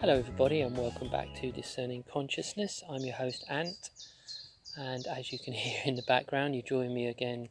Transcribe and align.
Hello, 0.00 0.18
everybody, 0.18 0.60
and 0.60 0.76
welcome 0.76 1.08
back 1.08 1.34
to 1.40 1.50
Discerning 1.50 2.04
Consciousness. 2.12 2.84
I'm 2.86 3.00
your 3.00 3.14
host, 3.14 3.46
Ant, 3.48 3.88
and 4.76 5.06
as 5.06 5.32
you 5.32 5.38
can 5.38 5.52
hear 5.54 5.80
in 5.86 5.96
the 5.96 6.02
background, 6.02 6.54
you 6.54 6.60
join 6.60 6.92
me 6.92 7.06
again 7.06 7.48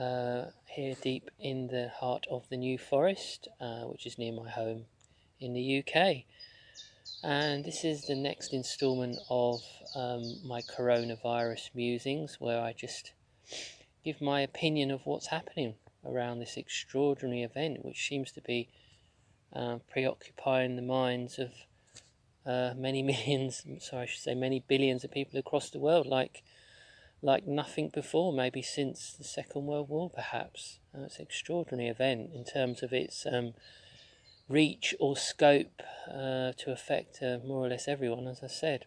uh, 0.00 0.44
here 0.66 0.94
deep 1.02 1.28
in 1.40 1.66
the 1.66 1.90
heart 1.98 2.24
of 2.30 2.48
the 2.50 2.56
New 2.56 2.78
Forest, 2.78 3.48
uh, 3.60 3.80
which 3.80 4.06
is 4.06 4.16
near 4.16 4.32
my 4.32 4.48
home 4.48 4.84
in 5.40 5.52
the 5.52 5.82
UK. 5.82 6.22
And 7.24 7.64
this 7.64 7.84
is 7.84 8.06
the 8.06 8.14
next 8.14 8.52
instalment 8.52 9.18
of 9.28 9.60
um, 9.96 10.22
my 10.46 10.60
coronavirus 10.60 11.70
musings, 11.74 12.36
where 12.38 12.62
I 12.62 12.74
just 12.74 13.12
give 14.04 14.20
my 14.20 14.40
opinion 14.42 14.92
of 14.92 15.04
what's 15.04 15.26
happening 15.26 15.74
around 16.06 16.38
this 16.38 16.56
extraordinary 16.56 17.42
event, 17.42 17.84
which 17.84 18.08
seems 18.08 18.30
to 18.32 18.40
be 18.40 18.68
uh, 19.54 19.78
preoccupying 19.90 20.76
the 20.76 20.82
minds 20.82 21.38
of 21.38 21.52
uh, 22.46 22.74
many 22.76 23.02
millions, 23.12 23.64
sorry, 23.80 24.02
I 24.02 24.06
should 24.06 24.22
say 24.22 24.34
many 24.34 24.64
billions 24.66 25.04
of 25.04 25.10
people 25.10 25.38
across 25.38 25.70
the 25.70 25.78
world, 25.78 26.06
like 26.06 26.42
like 27.22 27.46
nothing 27.46 27.90
before, 27.90 28.32
maybe 28.32 28.62
since 28.62 29.12
the 29.12 29.24
Second 29.24 29.66
World 29.66 29.88
War, 29.90 30.08
perhaps. 30.08 30.78
Uh, 30.94 31.02
it's 31.02 31.18
an 31.18 31.22
extraordinary 31.22 31.88
event 31.88 32.30
in 32.34 32.44
terms 32.44 32.82
of 32.82 32.92
its 32.92 33.26
um, 33.30 33.52
reach 34.48 34.94
or 34.98 35.16
scope 35.16 35.82
uh, 36.08 36.52
to 36.56 36.72
affect 36.72 37.22
uh, 37.22 37.38
more 37.46 37.66
or 37.66 37.68
less 37.68 37.86
everyone, 37.86 38.26
as 38.26 38.42
I 38.42 38.46
said. 38.46 38.86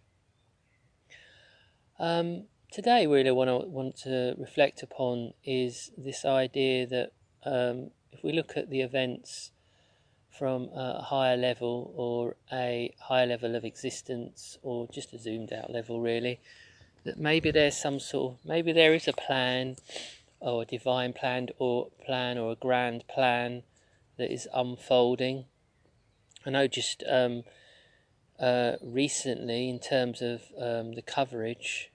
Um, 1.99 2.45
today, 2.71 3.05
really, 3.05 3.31
what 3.31 3.47
I 3.47 3.53
want 3.53 3.97
to 3.97 4.35
reflect 4.37 4.81
upon 4.81 5.33
is 5.45 5.91
this 5.97 6.25
idea 6.25 6.87
that 6.87 7.11
um, 7.45 7.91
if 8.11 8.23
we 8.23 8.33
look 8.33 8.57
at 8.57 8.69
the 8.69 8.81
events 8.81 9.51
from 10.37 10.69
a 10.73 11.01
higher 11.01 11.37
level 11.37 11.93
or 11.95 12.35
a 12.51 12.93
higher 12.99 13.25
level 13.25 13.55
of 13.55 13.63
existence 13.63 14.57
or 14.63 14.87
just 14.91 15.13
a 15.13 15.19
zoomed 15.19 15.53
out 15.53 15.71
level 15.71 16.01
really. 16.01 16.39
That 17.03 17.19
maybe 17.19 17.51
there's 17.51 17.77
some 17.77 17.99
sort 17.99 18.33
of 18.33 18.45
maybe 18.45 18.71
there 18.71 18.93
is 18.93 19.07
a 19.07 19.13
plan 19.13 19.75
or 20.39 20.63
a 20.63 20.65
divine 20.65 21.13
plan 21.13 21.49
or 21.59 21.89
plan 22.05 22.37
or 22.37 22.53
a 22.53 22.55
grand 22.55 23.07
plan 23.07 23.63
that 24.17 24.31
is 24.31 24.47
unfolding. 24.53 25.45
I 26.45 26.49
know 26.49 26.67
just 26.67 27.03
um, 27.09 27.43
uh, 28.39 28.73
recently 28.81 29.69
in 29.69 29.79
terms 29.79 30.21
of 30.21 30.43
um, 30.57 30.93
the 30.93 31.01
coverage 31.01 31.91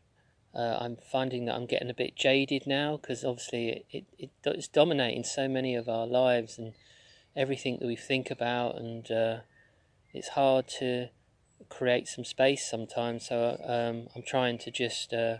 uh, 0.55 0.79
I'm 0.81 0.97
finding 0.97 1.45
that 1.45 1.55
I'm 1.55 1.67
getting 1.67 1.91
a 1.91 1.95
bit 1.95 2.17
jaded 2.17 2.67
now 2.67 2.97
because 2.97 3.25
obviously 3.25 3.69
it, 3.69 3.87
it, 3.91 4.05
it, 4.19 4.31
it's 4.45 4.69
dominating 4.69 5.25
so 5.25 5.47
many 5.49 5.75
of 5.75 5.89
our 5.89 6.07
lives 6.07 6.59
and 6.59 6.73
everything 7.39 7.79
that 7.79 7.87
we 7.87 7.97
think 7.97 8.31
about, 8.31 8.77
and 8.77 9.11
uh, 9.11 9.37
it's 10.13 10.29
hard 10.29 10.67
to 10.81 11.09
create 11.69 12.09
some 12.09 12.25
space 12.25 12.69
sometimes. 12.69 13.29
So 13.29 13.57
um, 13.65 14.09
I'm 14.15 14.23
trying 14.23 14.59
to 14.59 14.71
just 14.71 15.15
uh, 15.15 15.37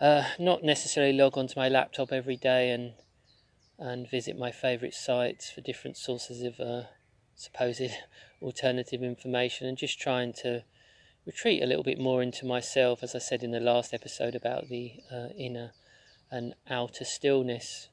uh, 0.00 0.24
not 0.38 0.64
necessarily 0.64 1.12
log 1.12 1.36
onto 1.36 1.60
my 1.60 1.68
laptop 1.68 2.10
every 2.10 2.36
day 2.36 2.70
and 2.70 2.94
and 3.80 4.10
visit 4.10 4.36
my 4.36 4.50
favourite 4.50 4.94
sites 4.94 5.52
for 5.52 5.60
different 5.60 5.96
sources 5.96 6.42
of 6.42 6.58
uh, 6.58 6.82
supposed 7.36 7.82
alternative 8.42 9.02
information, 9.02 9.68
and 9.68 9.78
just 9.78 10.00
trying 10.00 10.32
to 10.32 10.64
retreat 11.24 11.62
a 11.62 11.66
little 11.66 11.84
bit 11.84 11.98
more 11.98 12.22
into 12.22 12.46
myself, 12.46 13.02
as 13.02 13.14
I 13.14 13.18
said 13.18 13.44
in 13.44 13.52
the 13.52 13.60
last 13.60 13.92
episode 13.92 14.34
about 14.34 14.68
the 14.68 14.94
uh, 15.12 15.28
inner 15.36 15.72
and 16.30 16.54
outer 16.68 17.04
stillness 17.04 17.88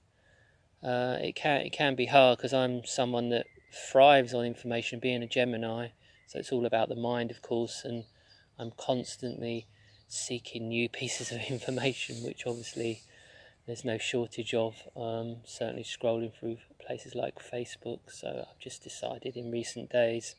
uh, 0.85 1.17
it 1.19 1.35
can 1.35 1.61
it 1.61 1.71
can 1.71 1.95
be 1.95 2.05
hard 2.05 2.37
because 2.37 2.53
I'm 2.53 2.85
someone 2.85 3.29
that 3.29 3.47
thrives 3.91 4.33
on 4.33 4.45
information, 4.45 4.99
being 4.99 5.23
a 5.23 5.27
Gemini. 5.27 5.89
So 6.27 6.39
it's 6.39 6.51
all 6.51 6.65
about 6.65 6.89
the 6.89 6.95
mind, 6.95 7.31
of 7.31 7.41
course, 7.41 7.83
and 7.83 8.03
I'm 8.59 8.71
constantly 8.77 9.65
seeking 10.07 10.69
new 10.69 10.87
pieces 10.99 11.31
of 11.31 11.41
information, 11.49 12.23
which 12.23 12.45
obviously 12.45 13.01
there's 13.65 13.83
no 13.83 13.97
shortage 13.97 14.53
of. 14.53 14.75
Um, 14.95 15.37
certainly 15.45 15.83
scrolling 15.83 16.31
through 16.33 16.57
places 16.85 17.15
like 17.15 17.39
Facebook. 17.39 17.99
So 18.09 18.45
I've 18.49 18.59
just 18.59 18.83
decided 18.83 19.35
in 19.35 19.51
recent 19.51 19.89
days 19.89 20.35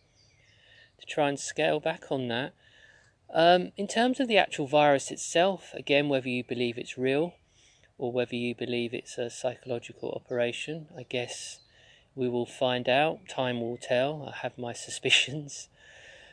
to 1.01 1.07
try 1.07 1.29
and 1.29 1.39
scale 1.39 1.81
back 1.81 2.05
on 2.11 2.29
that. 2.29 2.55
Um, 3.35 3.73
in 3.77 3.89
terms 3.89 4.21
of 4.21 4.29
the 4.29 4.39
actual 4.39 4.69
virus 4.69 5.11
itself, 5.11 5.75
again, 5.75 6.09
whether 6.09 6.29
you 6.29 6.45
believe 6.45 6.79
it's 6.79 6.97
real 6.97 7.35
or 7.99 8.13
whether 8.13 8.37
you 8.37 8.55
believe 8.55 8.93
it's 8.93 9.19
a 9.19 9.31
psychological 9.31 10.11
operation. 10.13 10.89
I 10.97 11.05
guess 11.05 11.61
we 12.15 12.29
will 12.29 12.47
find 12.47 12.89
out. 12.89 13.29
Time 13.29 13.61
will 13.61 13.77
tell. 13.77 14.33
I 14.33 14.37
have 14.43 14.59
my 14.59 14.73
suspicions. 14.87 15.69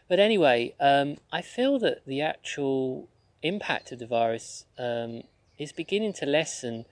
But 0.07 0.19
anyway, 0.19 0.75
um, 0.79 1.17
I 1.31 1.41
feel 1.41 1.79
that 1.79 2.05
the 2.05 2.21
actual 2.21 3.07
impact 3.41 3.91
of 3.91 3.99
the 3.99 4.07
virus 4.07 4.65
um, 4.77 5.23
is 5.57 5.71
beginning 5.71 6.13
to 6.13 6.25
lessen. 6.25 6.85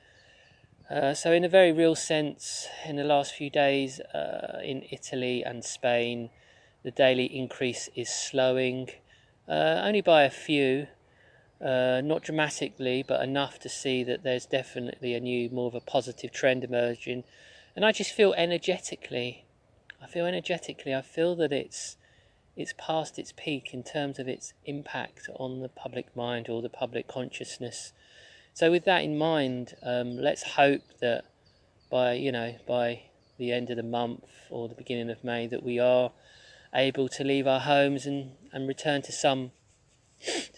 Uh, 0.90 1.14
so, 1.14 1.32
in 1.32 1.44
a 1.44 1.50
very 1.50 1.72
real 1.72 1.96
sense, 1.96 2.68
in 2.86 2.98
the 2.98 3.04
last 3.04 3.34
few 3.34 3.50
days 3.50 4.00
uh, 4.00 4.60
in 4.64 4.84
Italy 4.92 5.44
and 5.44 5.64
Spain, 5.64 6.30
the 6.84 6.92
daily 6.92 7.26
increase 7.26 7.90
is 7.96 8.10
slowing, 8.10 8.90
uh, 9.48 9.82
only 9.84 10.02
by 10.02 10.24
a 10.24 10.30
few. 10.30 10.88
Uh, 11.64 12.02
not 12.04 12.24
dramatically, 12.24 13.04
but 13.08 13.22
enough 13.22 13.60
to 13.60 13.70
see 13.70 14.04
that 14.04 14.24
there's 14.24 14.48
definitely 14.48 15.14
a 15.14 15.20
new, 15.20 15.48
more 15.52 15.68
of 15.68 15.76
a 15.76 15.80
positive 15.80 16.32
trend 16.32 16.64
emerging. 16.64 17.24
And 17.76 17.86
I 17.86 17.92
just 17.92 18.14
feel 18.14 18.34
energetically, 18.34 19.46
I 20.02 20.08
feel 20.08 20.26
energetically, 20.26 20.96
I 20.96 21.02
feel 21.02 21.36
that 21.36 21.54
it's 21.54 21.98
it's 22.56 22.74
past 22.78 23.18
its 23.18 23.32
peak 23.32 23.74
in 23.74 23.84
terms 23.84 24.20
of 24.20 24.28
its 24.28 24.54
impact 24.66 25.30
on 25.36 25.62
the 25.62 25.70
public 25.70 26.16
mind 26.16 26.50
or 26.50 26.62
the 26.62 26.70
public 26.70 27.08
consciousness. 27.08 27.94
So 28.54 28.72
with 28.72 28.84
that 28.86 29.04
in 29.04 29.18
mind, 29.18 29.76
um, 29.84 30.18
let's 30.18 30.44
hope 30.44 30.82
that 31.00 31.26
by 31.92 32.14
you 32.14 32.32
know 32.32 32.56
by 32.68 33.04
the 33.38 33.52
end 33.52 33.70
of 33.70 33.78
the 33.78 33.84
month 33.84 34.26
or 34.50 34.68
the 34.68 34.76
beginning 34.76 35.10
of 35.12 35.24
May 35.24 35.46
that 35.48 35.64
we 35.64 35.80
are 35.80 36.12
able 36.74 37.08
to 37.10 37.24
leave 37.24 37.46
our 37.46 37.60
homes 37.60 38.06
and, 38.06 38.32
and 38.52 38.68
return 38.68 39.02
to 39.04 39.12
some 39.12 39.52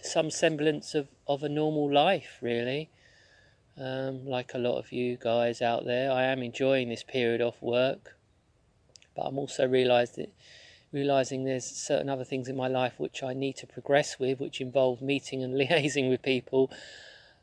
some 0.02 0.30
semblance 0.30 0.94
of, 0.94 1.08
of 1.26 1.42
a 1.42 1.48
normal 1.48 1.92
life, 1.92 2.38
really. 2.40 2.90
Um, 3.76 4.26
like 4.26 4.54
a 4.54 4.58
lot 4.58 4.78
of 4.78 4.92
you 4.92 5.16
guys 5.16 5.60
out 5.60 5.84
there, 5.84 6.12
I 6.12 6.24
am 6.24 6.42
enjoying 6.42 6.88
this 6.88 7.02
period 7.02 7.40
off 7.40 7.60
work, 7.60 8.16
but 9.16 9.22
I'm 9.22 9.38
also 9.38 9.66
realised 9.66 10.16
that, 10.16 10.32
realizing 10.92 11.44
there's 11.44 11.64
certain 11.64 12.08
other 12.08 12.22
things 12.22 12.48
in 12.48 12.56
my 12.56 12.68
life 12.68 12.94
which 12.98 13.22
I 13.24 13.34
need 13.34 13.56
to 13.56 13.66
progress 13.66 14.20
with, 14.20 14.38
which 14.38 14.60
involve 14.60 15.02
meeting 15.02 15.42
and 15.42 15.54
liaising 15.60 16.08
with 16.08 16.22
people, 16.22 16.70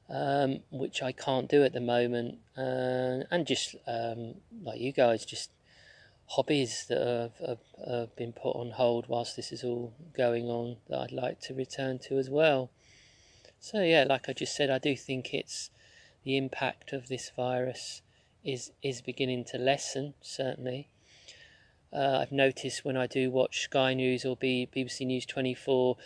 um, 0.09 0.59
which 0.72 1.03
I 1.03 1.12
can't 1.12 1.50
do 1.50 1.64
at 1.64 1.74
the 1.74 1.82
moment, 1.82 2.40
uh, 2.58 3.28
and 3.30 3.46
just 3.46 3.76
um, 3.86 4.36
like 4.64 4.80
you 4.80 4.94
guys, 4.94 5.26
just 5.26 5.52
hobbies 6.36 6.86
that 6.88 7.00
have, 7.00 7.47
have, 7.47 7.90
have, 7.90 8.16
been 8.16 8.31
put 8.31 8.56
on 8.56 8.72
hold 8.72 9.06
whilst 9.09 9.36
this 9.36 9.52
is 9.52 9.64
all 9.64 9.94
going 10.16 10.46
on 10.46 10.78
that 10.88 11.00
I'd 11.00 11.12
like 11.12 11.42
to 11.42 11.53
return 11.53 12.00
to 12.08 12.18
as 12.18 12.30
well. 12.30 12.69
So 13.59 13.81
yeah, 13.81 14.06
like 14.08 14.30
I 14.30 14.34
just 14.34 14.56
said, 14.56 14.70
I 14.70 14.80
do 14.80 14.96
think 14.96 15.34
it's 15.34 15.70
the 16.24 16.38
impact 16.38 16.94
of 16.94 17.09
this 17.09 17.31
virus 17.36 18.02
is 18.44 18.72
is 18.81 19.02
beginning 19.02 19.44
to 19.46 19.58
lessen. 19.58 20.14
Certainly, 20.22 20.88
uh, 21.94 22.20
I've 22.22 22.31
noticed 22.31 22.85
when 22.85 22.97
I 22.97 23.08
do 23.08 23.29
watch 23.29 23.61
Sky 23.61 23.94
News 23.94 24.26
or 24.26 24.35
B, 24.35 24.67
BBC 24.73 25.05
News 25.05 25.26
Twenty 25.26 25.53
Four, 25.53 25.97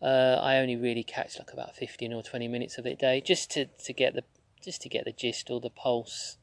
uh, 0.00 0.38
I 0.40 0.58
only 0.58 0.76
really 0.76 1.02
catch 1.02 1.38
like 1.38 1.52
about 1.52 1.76
fifteen 1.76 2.12
or 2.12 2.22
twenty 2.22 2.48
minutes 2.48 2.78
of 2.78 2.86
it 2.86 2.92
a 2.92 2.96
day, 2.96 3.20
just 3.20 3.50
to, 3.52 3.66
to 3.66 3.92
get 3.92 4.14
the 4.14 4.22
just 4.62 4.80
to 4.82 4.88
get 4.88 5.04
the 5.04 5.12
gist 5.12 5.50
or 5.50 5.60
the 5.60 5.70
pulse 5.70 6.38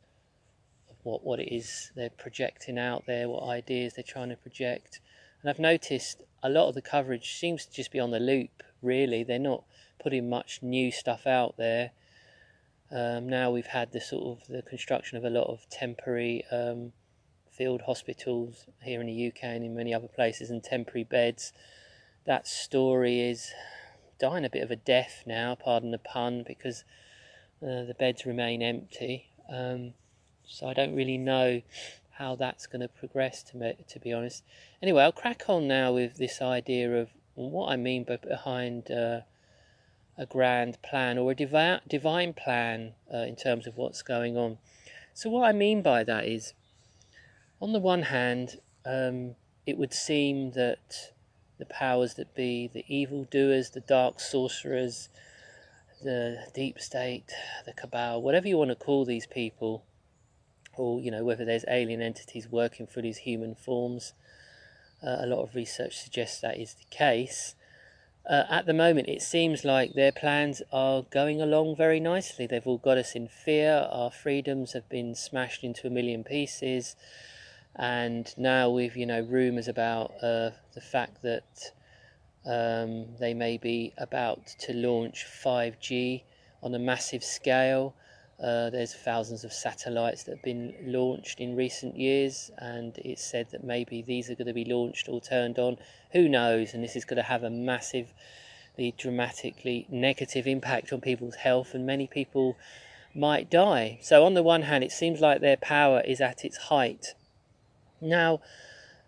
what, 1.09 1.23
what 1.23 1.39
it 1.39 1.53
is 1.53 1.91
they're 1.95 2.09
projecting 2.09 2.77
out 2.77 3.05
there, 3.05 3.27
what 3.27 3.43
ideas 3.43 3.93
they're 3.93 4.03
trying 4.03 4.29
to 4.29 4.35
project. 4.35 4.99
And 5.41 5.49
I've 5.49 5.59
noticed 5.59 6.21
a 6.43 6.49
lot 6.49 6.69
of 6.69 6.75
the 6.75 6.81
coverage 6.81 7.37
seems 7.37 7.65
to 7.65 7.71
just 7.71 7.91
be 7.91 7.99
on 7.99 8.11
the 8.11 8.19
loop, 8.19 8.63
really. 8.81 9.23
They're 9.23 9.39
not 9.39 9.63
putting 10.01 10.29
much 10.29 10.61
new 10.61 10.91
stuff 10.91 11.27
out 11.27 11.55
there. 11.57 11.91
Um, 12.91 13.29
now 13.29 13.51
we've 13.51 13.67
had 13.67 13.91
the 13.91 14.01
sort 14.01 14.39
of 14.39 14.47
the 14.47 14.61
construction 14.61 15.17
of 15.17 15.23
a 15.23 15.29
lot 15.29 15.47
of 15.47 15.69
temporary 15.69 16.43
um, 16.51 16.93
field 17.51 17.81
hospitals 17.85 18.65
here 18.81 19.01
in 19.01 19.07
the 19.07 19.27
UK 19.27 19.43
and 19.43 19.63
in 19.63 19.75
many 19.75 19.93
other 19.93 20.07
places 20.07 20.49
and 20.49 20.63
temporary 20.63 21.03
beds. 21.03 21.53
That 22.25 22.47
story 22.47 23.21
is 23.21 23.51
dying 24.19 24.45
a 24.45 24.49
bit 24.49 24.63
of 24.63 24.71
a 24.71 24.75
death 24.75 25.23
now, 25.25 25.55
pardon 25.55 25.91
the 25.91 25.97
pun, 25.97 26.43
because 26.47 26.83
uh, 27.61 27.83
the 27.83 27.95
beds 27.97 28.25
remain 28.25 28.61
empty. 28.61 29.29
Um, 29.51 29.93
so 30.49 30.67
I 30.67 30.73
don't 30.73 30.95
really 30.95 31.17
know 31.17 31.61
how 32.17 32.35
that's 32.35 32.67
going 32.67 32.81
to 32.81 32.87
progress 32.87 33.43
to 33.43 33.57
me, 33.57 33.75
to 33.87 33.99
be 33.99 34.11
honest. 34.11 34.43
Anyway, 34.81 35.03
I'll 35.03 35.11
crack 35.11 35.43
on 35.47 35.67
now 35.67 35.93
with 35.93 36.17
this 36.17 36.41
idea 36.41 37.01
of 37.01 37.09
what 37.35 37.71
I 37.71 37.77
mean 37.77 38.03
by 38.03 38.17
behind 38.17 38.91
uh, 38.91 39.21
a 40.17 40.25
grand 40.25 40.81
plan 40.81 41.17
or 41.17 41.31
a 41.31 41.35
divi- 41.35 41.79
divine 41.87 42.33
plan 42.33 42.93
uh, 43.13 43.19
in 43.19 43.37
terms 43.37 43.67
of 43.67 43.77
what's 43.77 44.01
going 44.01 44.35
on. 44.35 44.57
So 45.13 45.29
what 45.29 45.47
I 45.47 45.53
mean 45.53 45.81
by 45.81 46.03
that 46.03 46.25
is, 46.25 46.53
on 47.61 47.71
the 47.71 47.79
one 47.79 48.03
hand, 48.03 48.59
um, 48.85 49.35
it 49.65 49.77
would 49.77 49.93
seem 49.93 50.51
that 50.51 51.13
the 51.57 51.65
powers 51.65 52.15
that 52.15 52.35
be, 52.35 52.67
the 52.67 52.85
evil 52.87 53.25
doers, 53.25 53.69
the 53.69 53.81
dark 53.81 54.19
sorcerers, 54.19 55.09
the 56.03 56.47
deep 56.53 56.79
state, 56.79 57.31
the 57.65 57.73
cabal, 57.73 58.21
whatever 58.21 58.47
you 58.47 58.57
want 58.57 58.71
to 58.71 58.75
call 58.75 59.05
these 59.05 59.27
people, 59.27 59.83
or 60.79 61.01
you 61.01 61.11
know 61.11 61.23
whether 61.23 61.45
there's 61.45 61.65
alien 61.67 62.01
entities 62.01 62.47
working 62.49 62.87
through 62.87 63.03
these 63.03 63.19
human 63.19 63.53
forms. 63.53 64.13
Uh, 65.05 65.17
a 65.19 65.27
lot 65.27 65.41
of 65.43 65.55
research 65.55 65.97
suggests 65.97 66.41
that 66.41 66.57
is 66.57 66.73
the 66.73 66.85
case. 66.89 67.55
Uh, 68.29 68.43
at 68.49 68.65
the 68.65 68.73
moment, 68.73 69.07
it 69.07 69.21
seems 69.21 69.63
like 69.63 69.93
their 69.93 70.11
plans 70.11 70.61
are 70.71 71.03
going 71.09 71.41
along 71.41 71.75
very 71.75 71.99
nicely. 71.99 72.45
They've 72.45 72.67
all 72.67 72.77
got 72.77 72.97
us 72.97 73.15
in 73.15 73.27
fear. 73.27 73.87
Our 73.91 74.11
freedoms 74.11 74.73
have 74.73 74.87
been 74.89 75.15
smashed 75.15 75.63
into 75.63 75.87
a 75.87 75.89
million 75.89 76.23
pieces, 76.23 76.95
and 77.75 78.33
now 78.37 78.69
we've 78.69 78.95
you 78.95 79.05
know 79.05 79.21
rumours 79.21 79.67
about 79.67 80.11
uh, 80.21 80.51
the 80.73 80.81
fact 80.81 81.21
that 81.23 81.71
um, 82.45 83.17
they 83.19 83.33
may 83.33 83.57
be 83.57 83.93
about 83.97 84.47
to 84.59 84.73
launch 84.73 85.25
5G 85.25 86.23
on 86.63 86.73
a 86.73 86.79
massive 86.79 87.23
scale. 87.23 87.95
Uh, 88.41 88.69
there's 88.69 88.93
thousands 88.93 89.43
of 89.43 89.51
satellites 89.51 90.23
that 90.23 90.35
have 90.35 90.43
been 90.43 90.73
launched 90.81 91.41
in 91.41 91.57
recent 91.57 91.97
years, 91.97 92.51
and 92.57 92.97
it's 92.99 93.23
said 93.23 93.47
that 93.51 93.65
maybe 93.65 94.01
these 94.01 94.29
are 94.29 94.35
going 94.35 94.47
to 94.47 94.53
be 94.53 94.63
launched 94.63 95.09
or 95.09 95.19
turned 95.19 95.59
on. 95.59 95.77
Who 96.13 96.29
knows? 96.29 96.73
And 96.73 96.81
this 96.81 96.95
is 96.95 97.03
going 97.03 97.17
to 97.17 97.23
have 97.23 97.43
a 97.43 97.49
massive, 97.49 98.13
dramatically 98.97 99.85
negative 99.89 100.47
impact 100.47 100.93
on 100.93 101.01
people's 101.01 101.35
health, 101.35 101.73
and 101.73 101.85
many 101.85 102.07
people 102.07 102.55
might 103.13 103.49
die. 103.49 103.99
So, 104.01 104.23
on 104.23 104.35
the 104.35 104.43
one 104.43 104.61
hand, 104.61 104.85
it 104.85 104.93
seems 104.93 105.19
like 105.19 105.41
their 105.41 105.57
power 105.57 105.99
is 105.99 106.21
at 106.21 106.45
its 106.45 106.57
height. 106.57 107.15
Now, 107.99 108.39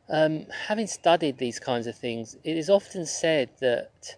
um, 0.09 0.47
having 0.67 0.87
studied 0.87 1.37
these 1.37 1.57
kinds 1.57 1.87
of 1.87 1.95
things, 1.95 2.35
it 2.43 2.57
is 2.57 2.69
often 2.69 3.05
said 3.05 3.49
that 3.61 4.17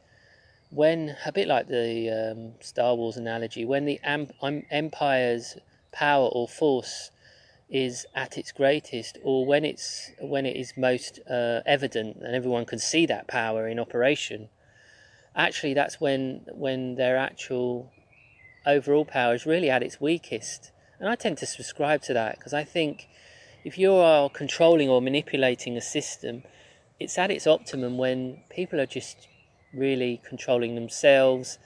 when, 0.74 1.16
a 1.26 1.32
bit 1.32 1.48
like 1.48 1.68
the 1.68 2.10
um, 2.10 2.54
Star 2.60 2.96
Wars 2.96 3.18
analogy, 3.18 3.64
when 3.64 3.86
the 3.86 4.00
um, 4.04 4.28
empire's 4.72 5.58
power 5.92 6.28
or 6.28 6.48
force 6.48 7.12
is 7.70 8.06
at 8.16 8.38
its 8.38 8.52
greatest, 8.52 9.18
or 9.24 9.46
when 9.46 9.64
it's 9.64 10.12
when 10.20 10.46
it 10.46 10.56
is 10.56 10.74
most 10.76 11.20
uh, 11.30 11.62
evident 11.66 12.18
and 12.18 12.36
everyone 12.36 12.66
can 12.66 12.80
see 12.80 13.06
that 13.06 13.28
power 13.28 13.68
in 13.68 13.80
operation, 13.80 14.50
actually 15.36 15.74
that's 15.74 16.02
when 16.02 16.42
when 16.52 16.96
their 16.96 17.18
actual 17.18 17.92
overall 18.66 19.06
power 19.06 19.36
is 19.36 19.46
really 19.46 19.70
at 19.70 19.84
its 19.84 20.02
weakest. 20.02 20.72
And 21.00 21.10
I 21.10 21.16
tend 21.16 21.38
to 21.40 21.46
subscribe 21.46 22.02
to 22.04 22.14
that 22.14 22.38
because 22.38 22.54
I 22.54 22.64
think 22.64 23.08
if 23.64 23.78
you 23.78 23.94
are 23.94 24.30
controlling 24.30 24.90
or 24.90 25.02
manipulating 25.02 25.78
a 25.78 25.82
system, 25.82 26.44
it's 27.00 27.18
at 27.18 27.32
its 27.32 27.46
optimum 27.46 27.98
when 27.98 28.42
people 28.50 28.80
are 28.80 28.86
just 28.86 29.28
really 29.74 30.22
controlling 30.24 30.76
themselves. 30.76 31.58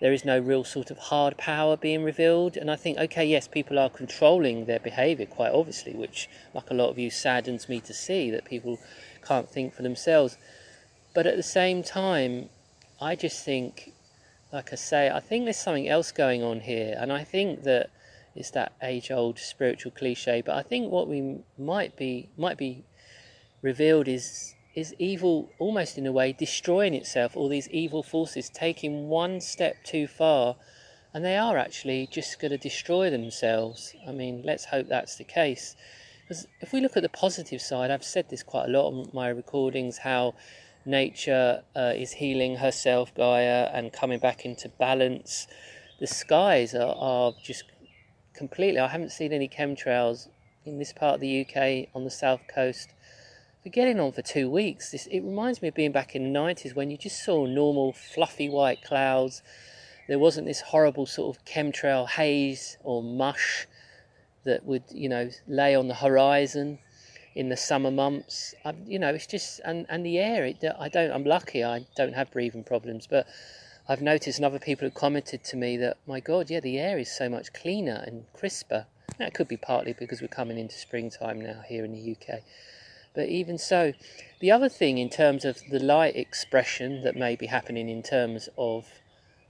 There 0.00 0.12
is 0.12 0.24
no 0.24 0.38
real 0.38 0.64
sort 0.64 0.90
of 0.90 0.98
hard 0.98 1.36
power 1.36 1.76
being 1.76 2.02
revealed. 2.02 2.56
And 2.56 2.70
I 2.70 2.76
think, 2.76 2.98
okay, 2.98 3.24
yes, 3.24 3.46
people 3.46 3.78
are 3.78 3.90
controlling 3.90 4.64
their 4.64 4.78
behaviour 4.78 5.26
quite 5.26 5.52
obviously, 5.52 5.92
which, 5.92 6.28
like 6.54 6.70
a 6.70 6.74
lot 6.74 6.88
of 6.90 6.98
you, 6.98 7.10
saddens 7.10 7.68
me 7.68 7.80
to 7.80 7.92
see 7.92 8.30
that 8.30 8.44
people 8.44 8.78
can't 9.22 9.48
think 9.48 9.74
for 9.74 9.82
themselves. 9.82 10.38
But 11.14 11.26
at 11.26 11.36
the 11.36 11.42
same 11.42 11.82
time, 11.82 12.48
I 13.00 13.14
just 13.14 13.44
think, 13.44 13.92
like 14.52 14.72
I 14.72 14.76
say, 14.76 15.10
I 15.10 15.20
think 15.20 15.44
there's 15.44 15.58
something 15.58 15.88
else 15.88 16.12
going 16.12 16.42
on 16.42 16.60
here. 16.60 16.96
And 16.98 17.12
I 17.12 17.24
think 17.24 17.64
that 17.64 17.90
it's 18.34 18.50
that 18.52 18.72
age-old 18.82 19.38
spiritual 19.38 19.92
cliche. 19.92 20.40
But 20.40 20.56
I 20.56 20.62
think 20.62 20.90
what 20.90 21.08
we 21.08 21.40
might 21.58 21.96
be 21.96 22.30
might 22.38 22.56
be 22.56 22.84
revealed 23.60 24.08
is 24.08 24.54
is 24.74 24.94
evil 24.98 25.50
almost 25.58 25.98
in 25.98 26.06
a 26.06 26.12
way 26.12 26.32
destroying 26.32 26.94
itself. 26.94 27.36
All 27.36 27.48
these 27.48 27.68
evil 27.68 28.02
forces 28.02 28.48
taking 28.48 29.08
one 29.08 29.40
step 29.40 29.82
too 29.84 30.06
far, 30.06 30.56
and 31.12 31.24
they 31.24 31.36
are 31.36 31.58
actually 31.58 32.06
just 32.10 32.38
going 32.40 32.52
to 32.52 32.58
destroy 32.58 33.10
themselves. 33.10 33.94
I 34.06 34.12
mean, 34.12 34.42
let's 34.44 34.66
hope 34.66 34.88
that's 34.88 35.16
the 35.16 35.24
case. 35.24 35.76
Because 36.22 36.46
if 36.60 36.72
we 36.72 36.80
look 36.80 36.96
at 36.96 37.02
the 37.02 37.08
positive 37.08 37.60
side, 37.60 37.90
I've 37.90 38.04
said 38.04 38.30
this 38.30 38.44
quite 38.44 38.66
a 38.66 38.72
lot 38.72 38.86
on 38.86 39.10
my 39.12 39.28
recordings 39.28 39.98
how 39.98 40.34
nature 40.86 41.62
uh, 41.74 41.92
is 41.96 42.12
healing 42.12 42.56
herself, 42.56 43.12
Gaia, 43.14 43.68
and 43.72 43.92
coming 43.92 44.20
back 44.20 44.44
into 44.44 44.68
balance. 44.68 45.48
The 45.98 46.06
skies 46.06 46.74
are, 46.74 46.94
are 46.96 47.32
just 47.42 47.64
completely. 48.32 48.78
I 48.78 48.88
haven't 48.88 49.10
seen 49.10 49.32
any 49.32 49.48
chemtrails 49.48 50.28
in 50.64 50.78
this 50.78 50.92
part 50.92 51.16
of 51.16 51.20
the 51.20 51.44
UK 51.44 51.88
on 51.94 52.04
the 52.04 52.10
south 52.10 52.42
coast 52.52 52.90
for 53.62 53.68
getting 53.68 54.00
on 54.00 54.12
for 54.12 54.22
two 54.22 54.48
weeks. 54.48 54.90
This, 54.90 55.06
it 55.06 55.20
reminds 55.20 55.60
me 55.62 55.68
of 55.68 55.74
being 55.74 55.92
back 55.92 56.14
in 56.14 56.32
the 56.32 56.38
90s 56.38 56.74
when 56.74 56.90
you 56.90 56.96
just 56.96 57.24
saw 57.24 57.46
normal 57.46 57.92
fluffy 57.92 58.48
white 58.48 58.82
clouds. 58.82 59.42
There 60.08 60.18
wasn't 60.18 60.46
this 60.46 60.60
horrible 60.60 61.06
sort 61.06 61.36
of 61.36 61.44
chemtrail 61.44 62.08
haze 62.08 62.78
or 62.82 63.02
mush 63.02 63.66
that 64.44 64.64
would, 64.64 64.84
you 64.90 65.08
know, 65.08 65.30
lay 65.46 65.74
on 65.74 65.88
the 65.88 65.94
horizon 65.94 66.78
in 67.34 67.48
the 67.48 67.56
summer 67.56 67.90
months. 67.90 68.54
I, 68.64 68.74
you 68.86 68.98
know, 68.98 69.14
it's 69.14 69.26
just 69.26 69.60
and 69.64 69.86
and 69.88 70.04
the 70.04 70.18
air. 70.18 70.44
It, 70.44 70.64
I 70.78 70.88
don't. 70.88 71.12
I'm 71.12 71.24
lucky. 71.24 71.62
I 71.62 71.86
don't 71.96 72.14
have 72.14 72.30
breathing 72.30 72.64
problems, 72.64 73.06
but 73.06 73.26
I've 73.88 74.02
noticed 74.02 74.38
and 74.38 74.44
other 74.44 74.58
people 74.58 74.86
have 74.86 74.94
commented 74.94 75.44
to 75.44 75.56
me 75.56 75.76
that 75.78 75.96
my 76.06 76.20
God, 76.20 76.50
yeah, 76.50 76.60
the 76.60 76.78
air 76.78 76.98
is 76.98 77.10
so 77.10 77.28
much 77.28 77.52
cleaner 77.52 78.02
and 78.06 78.24
crisper. 78.32 78.86
That 79.18 79.34
could 79.34 79.48
be 79.48 79.56
partly 79.56 79.92
because 79.92 80.20
we're 80.20 80.28
coming 80.28 80.58
into 80.58 80.76
springtime 80.76 81.40
now 81.40 81.62
here 81.66 81.84
in 81.84 81.92
the 81.92 82.12
UK. 82.12 82.40
But 83.14 83.28
even 83.28 83.58
so, 83.58 83.92
the 84.40 84.50
other 84.50 84.68
thing 84.68 84.98
in 84.98 85.10
terms 85.10 85.44
of 85.44 85.58
the 85.70 85.80
light 85.80 86.16
expression 86.16 87.02
that 87.02 87.16
may 87.16 87.36
be 87.36 87.46
happening 87.46 87.88
in 87.88 88.02
terms 88.02 88.48
of 88.56 88.86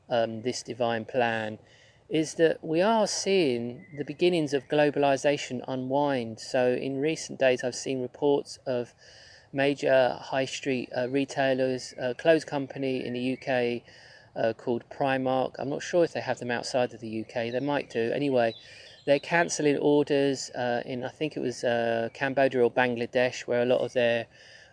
um, 0.09 0.43
this 0.43 0.63
divine 0.63 1.05
plan 1.05 1.59
is 2.09 2.35
that 2.35 2.59
we 2.63 2.83
are 2.83 3.07
seeing 3.07 3.85
the 3.97 4.05
beginnings 4.05 4.53
of 4.53 4.69
globalization 4.69 5.63
unwind. 5.69 6.41
So, 6.41 6.73
in 6.73 7.01
recent 7.01 7.39
days, 7.39 7.63
I've 7.63 7.75
seen 7.75 8.03
reports 8.03 8.59
of 8.67 8.95
major 9.53 10.19
high 10.21 10.45
street 10.45 10.91
uh, 10.97 11.09
retailers, 11.09 11.95
a 11.99 12.15
clothes 12.15 12.45
company 12.45 13.05
in 13.05 13.13
the 13.13 13.37
UK 13.37 13.83
uh, 14.37 14.53
called 14.55 14.85
Primark. 14.91 15.55
I'm 15.59 15.69
not 15.69 15.83
sure 15.83 16.05
if 16.05 16.13
they 16.13 16.21
have 16.21 16.39
them 16.39 16.51
outside 16.51 16.95
of 16.95 17.01
the 17.01 17.21
UK, 17.21 17.53
they 17.53 17.61
might 17.61 17.91
do. 17.91 18.11
Anyway, 18.13 18.55
they're 19.11 19.19
cancelling 19.19 19.77
orders 19.79 20.51
uh, 20.51 20.83
in 20.87 21.03
I 21.03 21.09
think 21.09 21.37
it 21.37 21.41
was 21.41 21.65
uh, 21.65 22.11
Cambodia 22.15 22.63
or 22.63 22.71
Bangladesh, 22.71 23.41
where 23.41 23.61
a 23.61 23.65
lot 23.65 23.81
of 23.81 23.93
their 23.93 24.27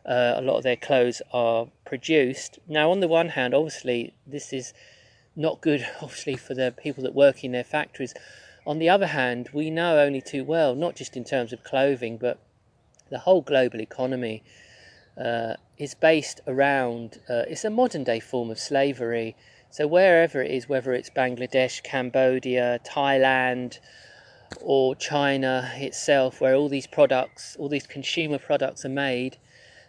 uh, 0.06 0.36
a 0.38 0.42
lot 0.44 0.58
of 0.58 0.64
their 0.64 0.76
clothes 0.76 1.24
are 1.34 1.66
produced. 1.86 2.60
Now, 2.68 2.92
on 2.92 3.00
the 3.00 3.08
one 3.08 3.30
hand, 3.30 3.56
obviously 3.56 4.14
this 4.28 4.54
is 4.54 4.76
not 5.36 5.60
good, 5.60 5.88
obviously 6.04 6.36
for 6.36 6.54
the 6.54 6.72
people 6.78 7.04
that 7.04 7.16
work 7.16 7.44
in 7.44 7.52
their 7.52 7.64
factories. 7.64 8.14
On 8.68 8.78
the 8.78 8.90
other 8.90 9.08
hand, 9.08 9.50
we 9.54 9.72
know 9.72 9.98
only 10.00 10.22
too 10.22 10.44
well, 10.44 10.76
not 10.76 10.96
just 10.96 11.18
in 11.18 11.24
terms 11.24 11.52
of 11.52 11.64
clothing, 11.64 12.18
but 12.18 12.38
the 13.10 13.20
whole 13.20 13.42
global 13.42 13.82
economy 13.82 14.44
uh, 15.20 15.54
is 15.80 15.96
based 15.96 16.42
around. 16.46 17.22
Uh, 17.28 17.44
it's 17.48 17.66
a 17.66 17.72
modern 17.72 18.04
day 18.04 18.20
form 18.20 18.52
of 18.52 18.60
slavery. 18.60 19.36
So 19.72 19.88
wherever 19.88 20.44
it 20.44 20.52
is, 20.52 20.70
whether 20.70 20.94
it's 20.94 21.10
Bangladesh, 21.10 21.82
Cambodia, 21.82 22.80
Thailand, 22.86 23.80
or 24.62 24.96
China 24.96 25.72
itself, 25.76 26.42
where 26.42 26.56
all 26.56 26.70
these 26.70 26.88
products, 26.88 27.56
all 27.60 27.70
these 27.70 27.88
consumer 27.88 28.38
products 28.38 28.86
are 28.86 28.90
made, 28.90 29.38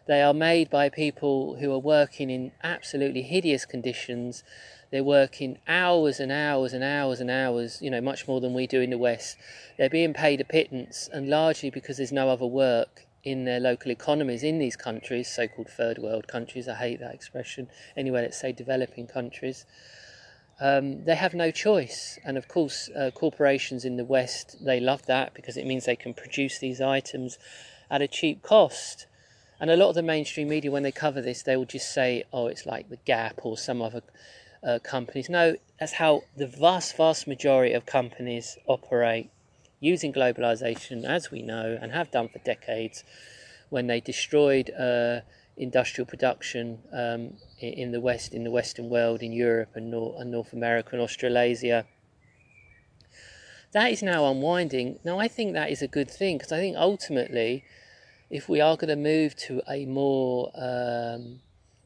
they 0.07 0.23
are 0.23 0.35
made 0.35 0.71
by 0.71 0.89
people 0.89 1.57
who 1.57 1.71
are 1.73 1.79
working 1.79 2.31
in 2.31 2.53
absolutely 2.63 3.23
hideous 3.23 3.67
conditions. 3.67 4.43
They're 4.91 5.05
working 5.05 5.59
hours 5.69 6.19
and 6.19 6.33
hours 6.33 6.73
and 6.73 6.83
hours 6.83 7.21
and 7.21 7.31
hours, 7.31 7.83
you 7.83 7.91
know, 7.91 8.01
much 8.01 8.27
more 8.27 8.41
than 8.41 8.55
we 8.55 8.67
do 8.67 8.81
in 8.81 8.89
the 8.89 8.97
West. 8.97 9.37
They're 9.77 9.91
being 9.91 10.15
paid 10.15 10.41
a 10.41 10.45
pittance, 10.45 11.11
and 11.13 11.29
largely 11.29 11.69
because 11.69 11.99
there's 11.99 12.11
no 12.11 12.31
other 12.31 12.47
work 12.47 13.07
in 13.23 13.45
their 13.45 13.61
local 13.61 13.91
economies 13.91 14.43
in 14.43 14.59
these 14.59 14.77
countries, 14.77 15.29
so 15.29 15.47
called 15.47 15.69
third 15.69 15.99
world 15.99 16.27
countries. 16.27 16.69
I 16.69 16.75
hate 16.77 17.01
that 17.01 17.15
expression. 17.15 17.69
Anyway, 17.97 18.23
let's 18.23 18.41
say 18.41 18.53
developing 18.53 19.07
countries 19.07 19.67
um, 20.61 21.05
they 21.05 21.15
have 21.15 21.35
no 21.35 21.51
choice. 21.51 22.19
And 22.25 22.37
of 22.37 22.49
course, 22.49 22.91
uh, 22.97 23.11
corporations 23.13 23.85
in 23.85 23.97
the 23.97 24.05
West, 24.05 24.57
they 24.65 24.81
love 24.81 25.07
that 25.07 25.35
because 25.35 25.57
it 25.57 25.67
means 25.67 25.85
they 25.85 25.97
can 25.97 26.15
produce 26.15 26.59
these 26.59 26.81
items 26.81 27.39
at 27.91 28.03
a 28.03 28.09
cheap 28.09 28.43
cost. 28.43 29.07
And 29.61 29.71
a 29.71 29.77
lot 29.77 29.89
of 29.91 29.95
the 29.95 30.03
mainstream 30.03 30.49
media, 30.49 30.71
when 30.71 30.83
they 30.85 30.93
cover 30.93 31.21
this, 31.21 31.43
they 31.43 31.57
will 31.57 31.65
just 31.65 31.93
say, 31.93 32.25
oh, 32.33 32.47
it's 32.47 32.67
like 32.67 32.89
the 32.89 32.99
Gap 33.05 33.41
or 33.43 33.57
some 33.57 33.83
other 33.83 34.03
uh, 34.63 34.79
companies. 34.83 35.29
No, 35.29 35.57
that's 35.81 35.95
how 35.95 36.23
the 36.37 36.47
vast, 36.47 36.97
vast 36.97 37.27
majority 37.27 37.73
of 37.75 37.87
companies 37.87 38.57
operate 38.67 39.31
using 39.81 40.13
globalization, 40.13 41.05
as 41.05 41.31
we 41.31 41.43
know, 41.43 41.79
and 41.81 41.93
have 41.93 42.11
done 42.11 42.29
for 42.29 42.39
decades, 42.41 43.05
when 43.69 43.87
they 43.87 44.01
destroyed. 44.01 44.71
Uh, 44.71 45.21
industrial 45.59 46.07
production 46.07 46.79
um, 46.93 47.35
in 47.61 47.93
the 47.93 48.01
West, 48.01 48.33
in 48.33 48.45
the 48.45 48.51
Western 48.51 48.89
world, 48.89 49.23
in 49.23 49.33
Europe 49.33 49.71
and 49.75 49.91
North, 49.91 50.21
and 50.21 50.31
North 50.31 50.53
America 50.53 50.91
and 50.93 51.01
Australasia. 51.01 51.87
That 53.73 53.93
is 53.93 54.03
now 54.03 54.31
unwinding. 54.31 54.99
Now, 55.05 55.19
I 55.19 55.29
think 55.29 55.53
that 55.53 55.71
is 55.71 55.83
a 55.83 55.89
good 55.89 56.11
thing 56.11 56.39
because 56.39 56.53
I 56.53 56.59
think 56.59 56.77
ultimately, 56.77 57.65
if 58.31 58.49
we 58.49 58.61
are 58.61 58.77
going 58.77 58.89
to 58.89 58.97
move 58.97 59.37
to 59.37 59.61
a 59.69 59.85
more 59.85 60.51
um, 60.55 61.41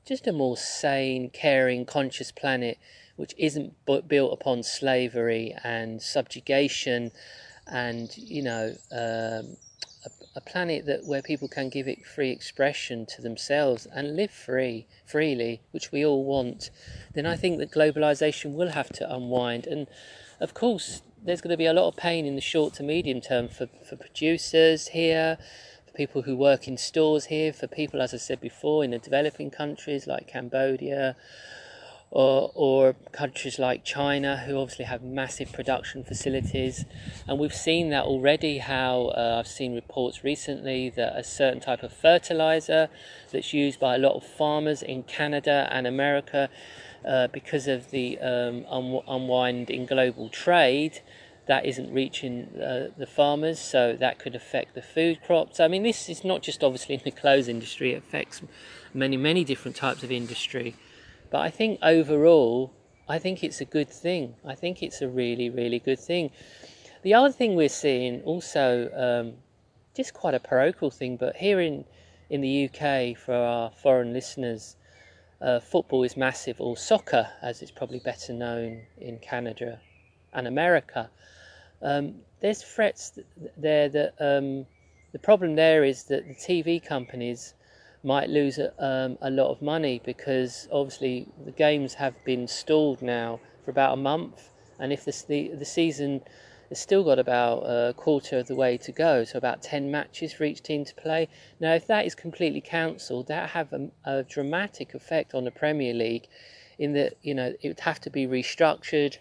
just 0.04 0.26
a 0.26 0.32
more 0.32 0.56
sane, 0.56 1.30
caring, 1.30 1.84
conscious 1.84 2.32
planet 2.32 2.78
which 3.16 3.34
isn't 3.38 3.74
built 4.08 4.32
upon 4.32 4.62
slavery 4.62 5.54
and 5.62 6.00
subjugation 6.02 7.12
and 7.66 8.16
you 8.16 8.42
know 8.42 8.74
um, 8.90 9.56
a, 10.04 10.10
a, 10.36 10.40
planet 10.40 10.86
that 10.86 11.04
where 11.04 11.22
people 11.22 11.48
can 11.48 11.68
give 11.68 11.86
it 11.86 12.04
free 12.04 12.30
expression 12.30 13.06
to 13.06 13.22
themselves 13.22 13.86
and 13.94 14.16
live 14.16 14.30
free 14.30 14.86
freely 15.06 15.60
which 15.70 15.92
we 15.92 16.04
all 16.04 16.24
want 16.24 16.70
then 17.14 17.26
i 17.26 17.36
think 17.36 17.58
that 17.58 17.70
globalization 17.70 18.54
will 18.54 18.70
have 18.70 18.88
to 18.90 19.14
unwind. 19.14 19.66
And 19.66 19.86
of 20.40 20.54
course 20.54 21.02
there's 21.24 21.40
going 21.40 21.52
to 21.52 21.56
be 21.56 21.66
a 21.66 21.72
lot 21.72 21.88
of 21.88 21.96
pain 21.96 22.26
in 22.26 22.34
the 22.34 22.40
short 22.40 22.74
to 22.74 22.82
medium 22.82 23.20
term 23.20 23.48
for, 23.48 23.68
for 23.88 23.96
producers 23.96 24.88
here 24.88 25.38
for 25.86 25.92
people 25.92 26.22
who 26.22 26.36
work 26.36 26.66
in 26.66 26.76
stores 26.76 27.26
here 27.26 27.52
for 27.52 27.66
people 27.66 28.02
as 28.02 28.12
i 28.12 28.16
said 28.16 28.40
before 28.40 28.82
in 28.82 28.90
the 28.90 28.98
developing 28.98 29.50
countries 29.50 30.06
like 30.06 30.26
cambodia 30.26 31.16
or, 32.12 32.52
or 32.54 32.94
countries 33.10 33.58
like 33.58 33.84
China, 33.84 34.36
who 34.36 34.58
obviously 34.58 34.84
have 34.84 35.02
massive 35.02 35.50
production 35.50 36.04
facilities. 36.04 36.84
And 37.26 37.38
we've 37.38 37.54
seen 37.54 37.88
that 37.88 38.04
already. 38.04 38.58
How 38.58 39.06
uh, 39.16 39.36
I've 39.38 39.48
seen 39.48 39.74
reports 39.74 40.22
recently 40.22 40.90
that 40.90 41.16
a 41.16 41.24
certain 41.24 41.60
type 41.60 41.82
of 41.82 41.90
fertilizer 41.90 42.90
that's 43.32 43.54
used 43.54 43.80
by 43.80 43.94
a 43.94 43.98
lot 43.98 44.14
of 44.14 44.24
farmers 44.24 44.82
in 44.82 45.04
Canada 45.04 45.66
and 45.72 45.86
America, 45.86 46.50
uh, 47.08 47.28
because 47.28 47.66
of 47.66 47.90
the 47.90 48.18
um, 48.18 48.66
un- 48.68 49.00
unwind 49.08 49.70
in 49.70 49.86
global 49.86 50.28
trade, 50.28 51.00
that 51.46 51.64
isn't 51.64 51.92
reaching 51.92 52.60
uh, 52.60 52.88
the 52.96 53.06
farmers, 53.06 53.58
so 53.58 53.96
that 53.98 54.18
could 54.18 54.34
affect 54.34 54.74
the 54.74 54.82
food 54.82 55.18
crops. 55.26 55.58
I 55.58 55.66
mean, 55.66 55.82
this 55.82 56.10
is 56.10 56.24
not 56.24 56.42
just 56.42 56.62
obviously 56.62 56.94
in 56.94 57.00
the 57.04 57.10
clothes 57.10 57.48
industry, 57.48 57.94
it 57.94 58.04
affects 58.06 58.42
many, 58.92 59.16
many 59.16 59.44
different 59.44 59.76
types 59.76 60.02
of 60.02 60.12
industry. 60.12 60.76
But 61.32 61.40
I 61.40 61.48
think 61.48 61.78
overall, 61.82 62.74
I 63.08 63.18
think 63.18 63.42
it's 63.42 63.62
a 63.62 63.64
good 63.64 63.88
thing. 63.88 64.34
I 64.44 64.54
think 64.54 64.82
it's 64.82 65.00
a 65.00 65.08
really, 65.08 65.48
really 65.48 65.78
good 65.78 65.98
thing. 65.98 66.30
The 67.00 67.14
other 67.14 67.32
thing 67.32 67.54
we're 67.54 67.70
seeing 67.70 68.20
also, 68.22 68.90
um, 68.94 69.38
just 69.96 70.12
quite 70.12 70.34
a 70.34 70.40
parochial 70.40 70.90
thing, 70.90 71.16
but 71.16 71.34
here 71.36 71.58
in, 71.58 71.86
in 72.28 72.42
the 72.42 72.68
UK, 72.68 73.16
for 73.16 73.34
our 73.34 73.70
foreign 73.70 74.12
listeners, 74.12 74.76
uh, 75.40 75.58
football 75.58 76.02
is 76.02 76.18
massive, 76.18 76.60
or 76.60 76.76
soccer, 76.76 77.26
as 77.40 77.62
it's 77.62 77.70
probably 77.70 77.98
better 77.98 78.34
known 78.34 78.82
in 78.98 79.18
Canada 79.18 79.80
and 80.34 80.46
America. 80.46 81.08
Um, 81.80 82.16
there's 82.42 82.62
threats 82.62 83.18
there 83.56 83.88
that 83.88 84.14
um, 84.20 84.66
the 85.12 85.18
problem 85.18 85.56
there 85.56 85.82
is 85.82 86.04
that 86.04 86.28
the 86.28 86.34
TV 86.34 86.84
companies 86.84 87.54
might 88.02 88.28
lose 88.28 88.58
um, 88.78 89.16
a 89.20 89.30
lot 89.30 89.50
of 89.50 89.62
money 89.62 90.00
because 90.04 90.68
obviously 90.72 91.28
the 91.44 91.52
games 91.52 91.94
have 91.94 92.14
been 92.24 92.48
stalled 92.48 93.00
now 93.02 93.40
for 93.64 93.70
about 93.70 93.94
a 93.94 93.96
month, 93.96 94.50
and 94.78 94.92
if 94.92 95.04
the 95.04 95.24
the, 95.28 95.48
the 95.54 95.64
season 95.64 96.20
has 96.68 96.80
still 96.80 97.04
got 97.04 97.18
about 97.18 97.58
a 97.64 97.94
quarter 97.96 98.38
of 98.38 98.46
the 98.46 98.56
way 98.56 98.76
to 98.78 98.92
go, 98.92 99.24
so 99.24 99.38
about 99.38 99.62
ten 99.62 99.90
matches 99.90 100.32
for 100.32 100.44
each 100.44 100.62
team 100.62 100.84
to 100.84 100.94
play. 100.94 101.28
Now, 101.60 101.74
if 101.74 101.86
that 101.86 102.06
is 102.06 102.14
completely 102.14 102.60
cancelled, 102.60 103.28
that 103.28 103.50
have 103.50 103.72
a, 103.72 103.90
a 104.04 104.22
dramatic 104.24 104.94
effect 104.94 105.34
on 105.34 105.44
the 105.44 105.50
Premier 105.50 105.94
League, 105.94 106.26
in 106.78 106.94
that 106.94 107.14
you 107.22 107.34
know 107.34 107.54
it 107.60 107.68
would 107.68 107.80
have 107.80 108.00
to 108.00 108.10
be 108.10 108.26
restructured. 108.26 109.18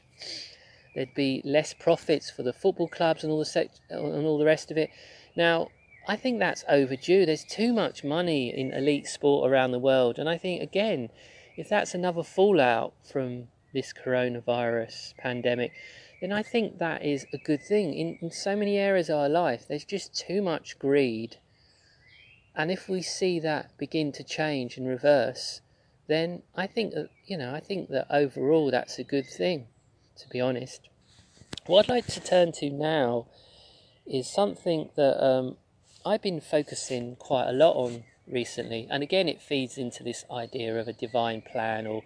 There'd 0.95 1.13
be 1.13 1.41
less 1.45 1.73
profits 1.73 2.29
for 2.29 2.43
the 2.43 2.51
football 2.51 2.88
clubs 2.88 3.23
and 3.23 3.31
all 3.31 3.39
the 3.39 3.45
sec- 3.45 3.71
and 3.89 4.25
all 4.25 4.38
the 4.38 4.45
rest 4.45 4.71
of 4.71 4.77
it. 4.77 4.89
Now, 5.35 5.69
I 6.12 6.18
think 6.18 6.39
that's 6.39 6.65
overdue. 6.68 7.25
There's 7.25 7.46
too 7.46 7.72
much 7.72 8.03
money 8.03 8.53
in 8.53 8.74
elite 8.74 9.08
sport 9.08 9.50
around 9.50 9.72
the 9.72 9.80
world. 9.80 10.20
And 10.20 10.27
I 10.27 10.38
think, 10.38 10.62
again, 10.62 11.10
if 11.56 11.70
that's 11.70 11.94
another 11.94 12.22
fallout 12.22 12.91
from 13.10 13.48
this 13.74 13.94
coronavirus 13.94 15.15
pandemic, 15.15 15.72
then 16.20 16.34
I 16.34 16.44
think 16.44 16.80
that 16.80 17.06
is 17.06 17.25
a 17.32 17.38
good 17.38 17.62
thing. 17.63 17.94
In, 17.94 18.18
in 18.22 18.30
so 18.30 18.58
many 18.58 18.75
areas 18.77 19.10
of 19.10 19.20
our 19.20 19.30
life, 19.30 19.70
there's 19.70 19.86
just 19.86 20.13
too 20.13 20.41
much 20.41 20.77
greed. 20.77 21.38
And 22.58 22.70
if 22.72 22.89
we 22.89 23.01
see 23.01 23.39
that 23.39 23.77
begin 23.77 24.12
to 24.12 24.24
change 24.25 24.75
and 24.75 24.89
reverse, 24.89 25.62
then 26.08 26.41
I 26.53 26.68
think 26.68 26.94
that, 26.94 27.08
you 27.25 27.38
know, 27.38 27.56
I 27.56 27.62
think 27.62 27.88
that 27.88 28.08
overall 28.13 28.70
that's 28.70 29.00
a 29.00 29.06
good 29.06 29.27
thing, 29.27 29.68
to 30.18 30.27
be 30.27 30.41
honest. 30.41 30.89
What 31.68 31.86
I'd 31.86 31.94
like 31.94 32.08
to 32.08 32.20
turn 32.20 32.51
to 32.60 32.70
now 32.70 33.27
is 34.06 34.30
something 34.30 34.89
that 34.98 35.25
um, 35.25 35.56
I've 36.05 36.22
been 36.22 36.41
focusing 36.41 37.15
quite 37.17 37.48
a 37.48 37.51
lot 37.51 37.75
on 37.75 38.03
recently, 38.27 38.88
and 38.89 39.03
again, 39.03 39.29
it 39.29 39.41
feeds 39.41 39.77
into 39.77 40.03
this 40.03 40.25
idea 40.31 40.79
of 40.79 40.88
a 40.88 40.93
divine 40.93 41.41
plan 41.41 41.86
or 41.86 42.01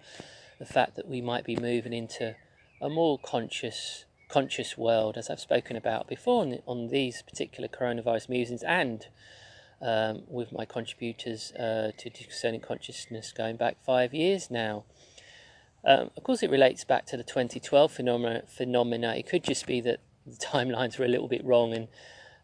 the 0.58 0.66
fact 0.66 0.96
that 0.96 1.08
we 1.08 1.20
might 1.20 1.44
be 1.44 1.56
moving 1.56 1.92
into 1.92 2.36
a 2.80 2.88
more 2.88 3.18
conscious 3.18 4.04
conscious 4.28 4.76
world, 4.76 5.16
as 5.16 5.30
I've 5.30 5.40
spoken 5.40 5.76
about 5.76 6.08
before 6.08 6.42
on, 6.42 6.58
on 6.66 6.88
these 6.88 7.22
particular 7.22 7.68
coronavirus 7.68 8.28
musings 8.28 8.64
and 8.64 9.06
um, 9.80 10.22
with 10.26 10.52
my 10.52 10.64
contributors 10.64 11.52
uh, 11.52 11.92
to 11.96 12.10
discerning 12.10 12.60
consciousness 12.60 13.32
going 13.32 13.56
back 13.56 13.76
five 13.84 14.12
years 14.12 14.50
now. 14.50 14.84
Um, 15.84 16.10
of 16.16 16.24
course, 16.24 16.42
it 16.42 16.50
relates 16.50 16.82
back 16.82 17.06
to 17.06 17.16
the 17.16 17.22
2012 17.22 17.92
phenomena. 17.92 18.42
Phenomena. 18.48 19.14
It 19.14 19.28
could 19.28 19.44
just 19.44 19.64
be 19.66 19.80
that 19.82 20.00
the 20.26 20.36
timelines 20.44 20.98
were 20.98 21.04
a 21.04 21.08
little 21.08 21.28
bit 21.28 21.44
wrong 21.44 21.72
and 21.72 21.86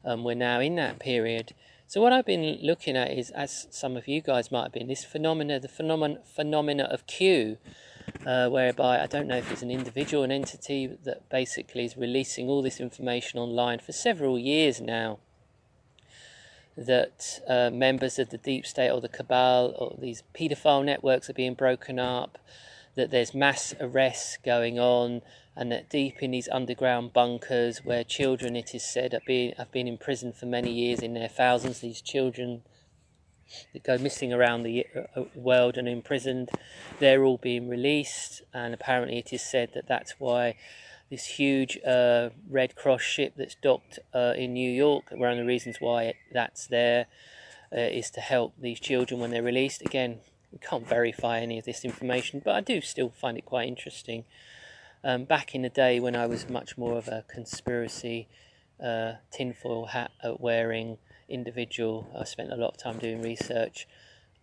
um, 0.04 0.24
we're 0.24 0.34
now 0.34 0.60
in 0.60 0.76
that 0.76 0.98
period. 0.98 1.54
So 1.86 2.00
what 2.00 2.12
I've 2.12 2.24
been 2.24 2.58
looking 2.62 2.96
at 2.96 3.10
is, 3.10 3.30
as 3.30 3.66
some 3.70 3.96
of 3.96 4.08
you 4.08 4.22
guys 4.22 4.50
might 4.50 4.62
have 4.62 4.72
been, 4.72 4.88
this 4.88 5.04
phenomena, 5.04 5.60
the 5.60 5.68
phenomena 5.68 6.84
of 6.84 7.06
Q, 7.06 7.58
uh, 8.24 8.48
whereby 8.48 9.00
I 9.00 9.06
don't 9.06 9.26
know 9.26 9.36
if 9.36 9.52
it's 9.52 9.62
an 9.62 9.70
individual, 9.70 10.24
an 10.24 10.32
entity 10.32 10.86
that 11.04 11.28
basically 11.28 11.84
is 11.84 11.96
releasing 11.96 12.48
all 12.48 12.62
this 12.62 12.80
information 12.80 13.38
online 13.38 13.78
for 13.78 13.92
several 13.92 14.38
years 14.38 14.80
now. 14.80 15.18
That 16.78 17.40
uh, 17.46 17.68
members 17.70 18.18
of 18.18 18.30
the 18.30 18.38
deep 18.38 18.64
state 18.64 18.90
or 18.90 19.02
the 19.02 19.08
cabal 19.08 19.74
or 19.78 19.98
these 20.00 20.22
paedophile 20.34 20.84
networks 20.84 21.28
are 21.28 21.34
being 21.34 21.52
broken 21.52 21.98
up, 21.98 22.38
that 22.94 23.10
there's 23.10 23.34
mass 23.34 23.74
arrests 23.80 24.38
going 24.42 24.78
on, 24.78 25.20
and 25.56 25.70
that 25.70 25.90
deep 25.90 26.22
in 26.22 26.30
these 26.30 26.48
underground 26.50 27.12
bunkers 27.12 27.84
where 27.84 28.04
children, 28.04 28.56
it 28.56 28.74
is 28.74 28.84
said, 28.84 29.12
have 29.12 29.24
been, 29.26 29.52
have 29.58 29.70
been 29.70 29.86
imprisoned 29.86 30.34
for 30.34 30.46
many 30.46 30.72
years 30.72 31.00
in 31.00 31.14
their 31.14 31.28
thousands, 31.28 31.80
these 31.80 32.00
children 32.00 32.62
that 33.72 33.82
go 33.82 33.98
missing 33.98 34.32
around 34.32 34.62
the 34.62 34.86
uh, 35.16 35.22
world 35.34 35.76
and 35.76 35.86
imprisoned, 35.86 36.50
they're 36.98 37.24
all 37.24 37.36
being 37.36 37.68
released, 37.68 38.42
and 38.54 38.72
apparently 38.72 39.18
it 39.18 39.32
is 39.32 39.42
said 39.42 39.70
that 39.74 39.86
that's 39.86 40.14
why 40.18 40.54
this 41.10 41.26
huge 41.26 41.78
uh, 41.86 42.30
Red 42.48 42.74
Cross 42.74 43.02
ship 43.02 43.34
that's 43.36 43.56
docked 43.56 43.98
uh, 44.14 44.32
in 44.34 44.54
New 44.54 44.70
York, 44.70 45.04
one 45.10 45.32
of 45.32 45.36
the 45.36 45.44
reasons 45.44 45.76
why 45.78 46.04
it, 46.04 46.16
that's 46.32 46.66
there, 46.66 47.06
uh, 47.70 47.80
is 47.80 48.10
to 48.10 48.20
help 48.20 48.54
these 48.58 48.80
children 48.80 49.20
when 49.20 49.30
they're 49.30 49.42
released. 49.42 49.82
Again, 49.82 50.20
we 50.50 50.58
can't 50.58 50.88
verify 50.88 51.40
any 51.40 51.58
of 51.58 51.66
this 51.66 51.84
information, 51.84 52.40
but 52.42 52.54
I 52.54 52.62
do 52.62 52.80
still 52.80 53.10
find 53.10 53.36
it 53.36 53.44
quite 53.44 53.68
interesting. 53.68 54.24
Um, 55.04 55.24
back 55.24 55.54
in 55.54 55.62
the 55.62 55.68
day 55.68 55.98
when 55.98 56.14
I 56.14 56.26
was 56.26 56.48
much 56.48 56.78
more 56.78 56.96
of 56.96 57.08
a 57.08 57.24
conspiracy 57.28 58.28
uh, 58.82 59.14
tinfoil 59.32 59.86
hat 59.86 60.12
wearing 60.38 60.98
individual, 61.28 62.08
I 62.16 62.24
spent 62.24 62.52
a 62.52 62.56
lot 62.56 62.74
of 62.74 62.78
time 62.78 62.98
doing 62.98 63.20
research. 63.20 63.88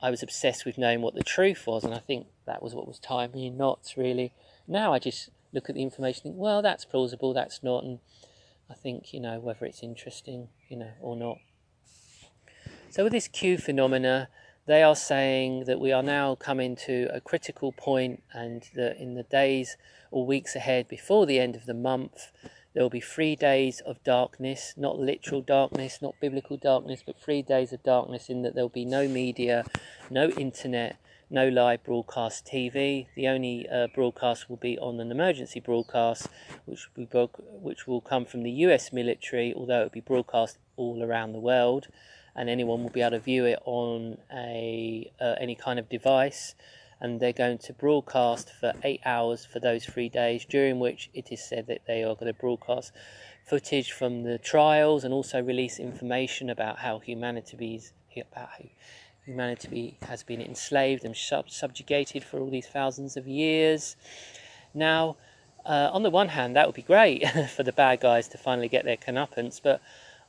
I 0.02 0.10
was 0.10 0.22
obsessed 0.22 0.66
with 0.66 0.78
knowing 0.78 1.02
what 1.02 1.16
the 1.16 1.24
truth 1.24 1.66
was, 1.66 1.84
and 1.84 1.94
I 1.94 2.00
think 2.00 2.28
that 2.46 2.62
was 2.62 2.74
what 2.74 2.88
was 2.88 3.00
tying 3.00 3.32
me 3.32 3.50
knots, 3.50 3.96
really. 3.96 4.34
Now 4.68 4.94
I 4.94 5.00
just 5.00 5.30
look 5.54 5.70
at 5.70 5.76
the 5.76 5.82
information 5.82 6.24
think, 6.24 6.36
well, 6.38 6.62
that's 6.62 6.86
plausible, 6.86 7.34
that's 7.34 7.64
not, 7.64 7.84
and 7.84 8.00
I 8.70 8.74
think, 8.74 9.14
you 9.14 9.20
know, 9.20 9.40
whether 9.40 9.66
it's 9.66 9.82
interesting, 9.82 10.50
you 10.68 10.78
know, 10.78 10.92
or 11.02 11.16
not. 11.16 11.38
So 12.90 13.04
with 13.04 13.14
this 13.14 13.28
Q 13.28 13.58
phenomena, 13.58 14.30
they 14.70 14.84
are 14.84 14.96
saying 14.96 15.64
that 15.66 15.80
we 15.80 15.92
are 15.92 16.04
now 16.04 16.36
coming 16.36 16.76
to 16.76 17.10
a 17.12 17.20
critical 17.20 17.72
point 17.72 18.22
and 18.32 18.70
that 18.76 18.96
in 19.02 19.16
the 19.16 19.24
days 19.24 19.78
or 20.12 20.28
weeks 20.28 20.56
ahead 20.56 20.88
before 20.88 21.26
the 21.26 21.40
end 21.40 21.56
of 21.56 21.66
the 21.66 21.74
month 21.74 22.32
there 22.76 22.84
will 22.84 22.90
be 22.92 23.00
three 23.00 23.36
days 23.36 23.82
of 23.82 24.04
darkness 24.04 24.76
not 24.78 25.00
literal 25.00 25.42
darkness 25.42 26.04
not 26.04 26.14
biblical 26.22 26.56
darkness 26.56 27.02
but 27.04 27.20
three 27.20 27.42
days 27.42 27.74
of 27.74 27.82
darkness 27.82 28.30
in 28.30 28.44
that 28.44 28.54
there 28.54 28.64
will 28.64 28.70
be 28.70 28.86
no 28.86 29.08
media 29.08 29.66
no 30.12 30.30
internet 30.30 30.98
no 31.32 31.48
live 31.48 31.84
broadcast 31.84 32.44
TV. 32.48 33.06
The 33.16 33.28
only 33.28 33.70
uh, 33.70 33.86
broadcast 33.94 34.50
will 34.50 34.58
be 34.58 34.80
on 34.80 35.00
an 35.00 35.12
emergency 35.12 35.60
broadcast, 35.60 36.28
which 36.66 36.90
will, 36.96 37.06
be, 37.06 37.28
which 37.62 37.86
will 37.86 38.02
come 38.02 38.26
from 38.26 38.42
the 38.42 38.50
US 38.66 38.92
military, 38.92 39.54
although 39.54 39.82
it 39.82 39.84
will 39.84 39.90
be 39.90 40.00
broadcast 40.00 40.58
all 40.76 41.04
around 41.04 41.34
the 41.34 41.40
world 41.40 41.88
and 42.36 42.50
anyone 42.50 42.84
will 42.84 42.90
be 42.90 43.02
able 43.02 43.12
to 43.12 43.20
view 43.20 43.46
it 43.46 43.60
on 43.66 44.18
a 44.34 45.12
uh, 45.20 45.36
any 45.40 45.56
kind 45.56 45.80
of 45.80 45.90
device 45.90 46.56
and 47.02 47.20
they're 47.20 47.32
going 47.34 47.58
to 47.58 47.74
broadcast 47.74 48.52
for 48.52 48.74
eight 48.84 49.02
hours 49.06 49.46
for 49.46 49.60
those 49.60 49.86
three 49.86 50.10
days 50.10 50.46
during 50.46 50.80
which 50.80 51.10
it 51.14 51.32
is 51.32 51.44
said 51.44 51.68
that 51.68 51.82
they 51.88 52.04
are 52.04 52.16
going 52.16 52.32
to 52.32 52.34
broadcast 52.34 52.92
footage 53.46 53.92
from 53.92 54.24
the 54.24 54.38
trials 54.38 55.04
and 55.04 55.14
also 55.14 55.42
release 55.42 55.80
information 55.80 56.50
about 56.50 56.80
how 56.80 57.00
humanity 57.00 57.82
about 58.18 58.50
how 58.50 58.66
humanity 59.26 59.98
has 60.02 60.24
been 60.24 60.42
enslaved 60.42 61.06
and 61.06 61.16
sub- 61.16 61.50
subjugated 61.50 62.24
for 62.24 62.40
all 62.40 62.50
these 62.50 62.68
thousands 62.68 63.16
of 63.16 63.28
years. 63.28 63.96
Now, 64.74 65.18
uh, 65.66 65.90
on 65.92 66.04
the 66.04 66.10
one 66.10 66.30
hand, 66.30 66.56
that 66.56 66.68
would 66.68 66.76
be 66.76 66.82
great 66.82 67.28
for 67.56 67.64
the 67.64 67.72
bad 67.72 68.02
guys 68.02 68.28
to 68.30 68.38
finally 68.38 68.68
get 68.68 68.86
their 68.86 68.98
comeuppance, 68.98 69.62
but 69.62 69.82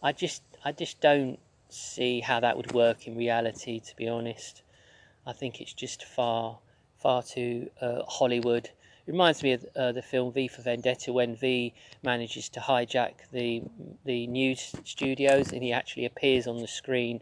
I 0.02 0.12
just, 0.12 0.42
I 0.64 0.73
just 0.73 1.00
don't 1.00 1.38
see 1.73 2.21
how 2.21 2.41
that 2.41 2.57
would 2.57 2.73
work 2.73 3.07
in 3.07 3.17
reality. 3.17 3.81
To 3.81 3.97
be 3.97 4.09
honest, 4.09 4.62
I 5.27 5.33
think 5.33 5.61
it's 5.61 5.73
just 5.73 6.05
far, 6.05 6.59
far 6.99 7.23
too 7.23 7.71
uh, 7.81 8.03
Hollywood. 8.07 8.71
Reminds 9.07 9.43
me 9.43 9.53
of 9.53 9.65
uh, 9.75 9.93
the 9.93 10.03
film 10.03 10.33
V 10.33 10.47
for 10.47 10.62
Vendetta 10.62 11.12
when 11.12 11.35
V 11.35 11.75
manages 12.03 12.49
to 12.50 12.61
hijack 12.61 13.15
the 13.33 13.62
the 14.05 14.27
news 14.27 14.75
studios 14.85 15.53
and 15.53 15.62
he 15.62 15.73
actually 15.73 16.05
appears 16.05 16.47
on 16.47 16.59
the 16.59 16.69
screen 16.69 17.21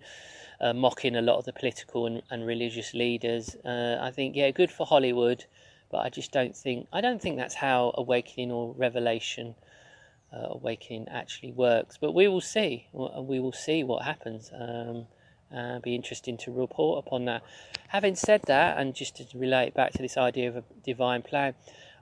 uh, 0.60 0.72
mocking 0.72 1.16
a 1.16 1.22
lot 1.22 1.38
of 1.38 1.44
the 1.44 1.52
political 1.52 2.06
and, 2.06 2.22
and 2.30 2.46
religious 2.46 2.94
leaders. 2.94 3.56
Uh, 3.64 3.98
I 4.00 4.10
think, 4.10 4.36
yeah, 4.36 4.50
good 4.50 4.70
for 4.70 4.86
Hollywood, 4.86 5.44
but 5.90 5.98
I 5.98 6.10
just 6.10 6.32
don't 6.32 6.56
think 6.56 6.88
I 6.92 7.00
don't 7.00 7.20
think 7.22 7.36
that's 7.36 7.54
how 7.54 7.92
awakening 7.96 8.52
or 8.52 8.74
revelation, 8.76 9.54
uh, 10.32 10.48
awakening 10.50 11.08
actually 11.08 11.52
works. 11.52 11.98
But 12.00 12.12
we 12.12 12.28
will 12.28 12.40
see. 12.40 12.86
We 12.92 13.40
will 13.40 13.52
see 13.52 13.84
what 13.84 14.04
happens. 14.04 14.50
Um, 14.54 15.06
uh, 15.54 15.78
be 15.78 15.94
interesting 15.94 16.36
to 16.36 16.52
report 16.52 17.04
upon 17.06 17.24
that. 17.24 17.42
Having 17.88 18.16
said 18.16 18.42
that, 18.46 18.78
and 18.78 18.94
just 18.94 19.16
to 19.16 19.38
relate 19.38 19.72
back 19.72 19.92
to 19.92 20.02
this 20.02 20.16
idea 20.16 20.48
of 20.48 20.56
a 20.56 20.64
divine 20.84 21.22
plan, 21.22 21.54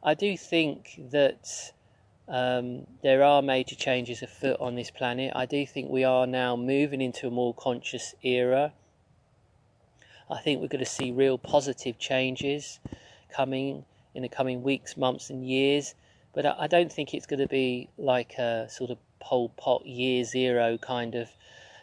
I 0.03 0.15
do 0.15 0.37
think 0.37 1.01
that 1.11 1.73
um, 2.29 2.87
there 3.03 3.23
are 3.23 3.41
major 3.43 3.77
changes 3.77 4.23
afoot 4.23 4.57
on 4.59 4.75
this 4.75 4.91
planet. 4.91 5.33
I 5.37 5.47
do 5.47 5.65
think 5.65 5.91
we 5.91 6.03
are 6.03 6.27
now 6.27 6.57
moving 6.57 7.01
into 7.01 7.29
a 7.29 7.31
more 7.31 7.55
conscious 7.55 8.15
era. 8.23 8.73
I 10.29 10.41
think 10.41 10.61
we're 10.61 10.69
going 10.69 10.85
to 10.85 10.91
see 10.91 11.13
real 11.13 11.39
positive 11.39 11.99
changes 11.99 12.81
coming 13.33 13.85
in 14.15 14.23
the 14.23 14.29
coming 14.29 14.65
weeks, 14.65 14.97
months, 14.97 15.31
and 15.31 15.47
years. 15.47 15.95
But 16.37 16.45
I, 16.61 16.67
don't 16.67 16.93
think 16.93 17.15
it's 17.15 17.25
going 17.25 17.41
to 17.41 17.49
be 17.49 17.89
like 17.97 18.35
a 18.35 18.69
sort 18.69 18.91
of 18.91 18.99
Pol 19.21 19.49
Pot 19.57 19.87
year 19.87 20.23
zero 20.23 20.77
kind 20.77 21.15
of 21.15 21.31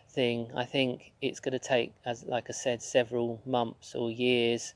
thing. 0.07 0.51
I 0.55 0.63
think 0.63 1.12
it's 1.24 1.39
going 1.39 1.53
to 1.53 1.67
take, 1.67 1.91
as 2.05 2.24
like 2.24 2.45
I 2.50 2.53
said, 2.53 2.83
several 2.83 3.41
months 3.48 3.95
or 3.95 4.12
years 4.12 4.75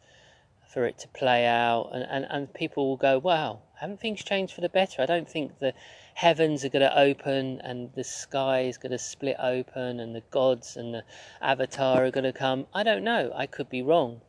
for 0.74 0.88
it 0.88 0.98
to 0.98 1.07
play 1.10 1.46
out, 1.46 1.91
and, 1.93 2.03
and, 2.10 2.25
and 2.27 2.51
people 2.55 2.88
will 2.88 2.98
go, 2.98 3.19
wow, 3.19 3.60
haven't 3.79 4.00
things 4.00 4.24
changed 4.24 4.55
for 4.55 4.62
the 4.62 4.69
better? 4.69 5.03
I 5.03 5.05
don't 5.05 5.29
think 5.29 5.60
the 5.60 5.75
heavens 6.15 6.65
are 6.65 6.69
going 6.69 6.81
to 6.81 7.00
open 7.00 7.62
and 7.62 7.93
the 7.93 8.03
sky 8.03 8.62
is 8.62 8.79
going 8.79 8.93
to 8.93 8.98
split 8.98 9.36
open 9.38 10.00
and 10.00 10.15
the 10.15 10.24
gods 10.31 10.75
and 10.75 10.91
the 10.91 11.03
avatar 11.39 12.03
are 12.03 12.10
going 12.10 12.24
to 12.24 12.34
come. 12.34 12.65
I 12.74 12.81
don't 12.81 13.03
know. 13.03 13.31
I 13.36 13.46
could 13.46 13.69
be 13.69 13.84
wrong. 13.84 14.22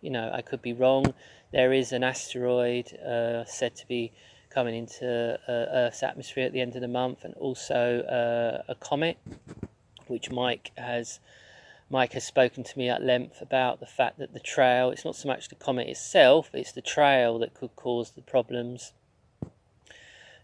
You 0.00 0.10
know, 0.10 0.32
I 0.34 0.42
could 0.42 0.62
be 0.62 0.72
wrong. 0.72 1.14
There 1.52 1.72
is 1.72 1.92
an 1.92 2.02
asteroid 2.02 2.92
uh, 2.98 3.44
said 3.44 3.76
to 3.76 3.86
be 3.86 4.12
coming 4.54 4.76
into 4.76 5.38
uh, 5.48 5.52
Earth's 5.52 6.02
atmosphere 6.02 6.46
at 6.46 6.52
the 6.52 6.60
end 6.60 6.76
of 6.76 6.80
the 6.80 6.88
month, 6.88 7.24
and 7.24 7.34
also 7.34 8.00
uh, 8.02 8.62
a 8.72 8.74
comet, 8.76 9.18
which 10.06 10.30
Mike 10.30 10.70
has 10.76 11.18
Mike 11.90 12.12
has 12.14 12.24
spoken 12.24 12.64
to 12.64 12.78
me 12.78 12.88
at 12.88 13.02
length 13.02 13.42
about 13.42 13.80
the 13.80 13.86
fact 13.86 14.18
that 14.18 14.32
the 14.32 14.40
trail, 14.40 14.90
it's 14.90 15.04
not 15.04 15.16
so 15.16 15.28
much 15.28 15.48
the 15.48 15.54
comet 15.54 15.86
itself, 15.88 16.50
it's 16.54 16.72
the 16.72 16.80
trail 16.80 17.38
that 17.38 17.54
could 17.54 17.74
cause 17.76 18.12
the 18.12 18.22
problems. 18.22 18.92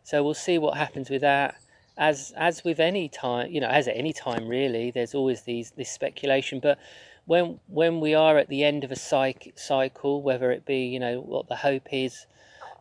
So 0.02 0.22
we'll 0.22 0.34
see 0.34 0.58
what 0.58 0.76
happens 0.76 1.08
with 1.08 1.22
that. 1.22 1.56
As 1.96 2.32
as 2.36 2.64
with 2.64 2.80
any 2.80 3.08
time, 3.08 3.50
you 3.50 3.60
know, 3.60 3.68
as 3.68 3.86
at 3.86 3.96
any 3.96 4.12
time 4.12 4.48
really, 4.48 4.90
there's 4.90 5.14
always 5.14 5.42
these 5.42 5.70
this 5.72 5.90
speculation. 5.90 6.60
But 6.60 6.78
when 7.26 7.60
when 7.68 8.00
we 8.00 8.14
are 8.14 8.38
at 8.38 8.48
the 8.48 8.64
end 8.64 8.84
of 8.84 8.90
a 8.90 8.96
cycle, 8.96 10.22
whether 10.22 10.50
it 10.50 10.64
be 10.64 10.86
you 10.86 10.98
know 10.98 11.20
what 11.20 11.48
the 11.48 11.56
Hopis 11.56 12.26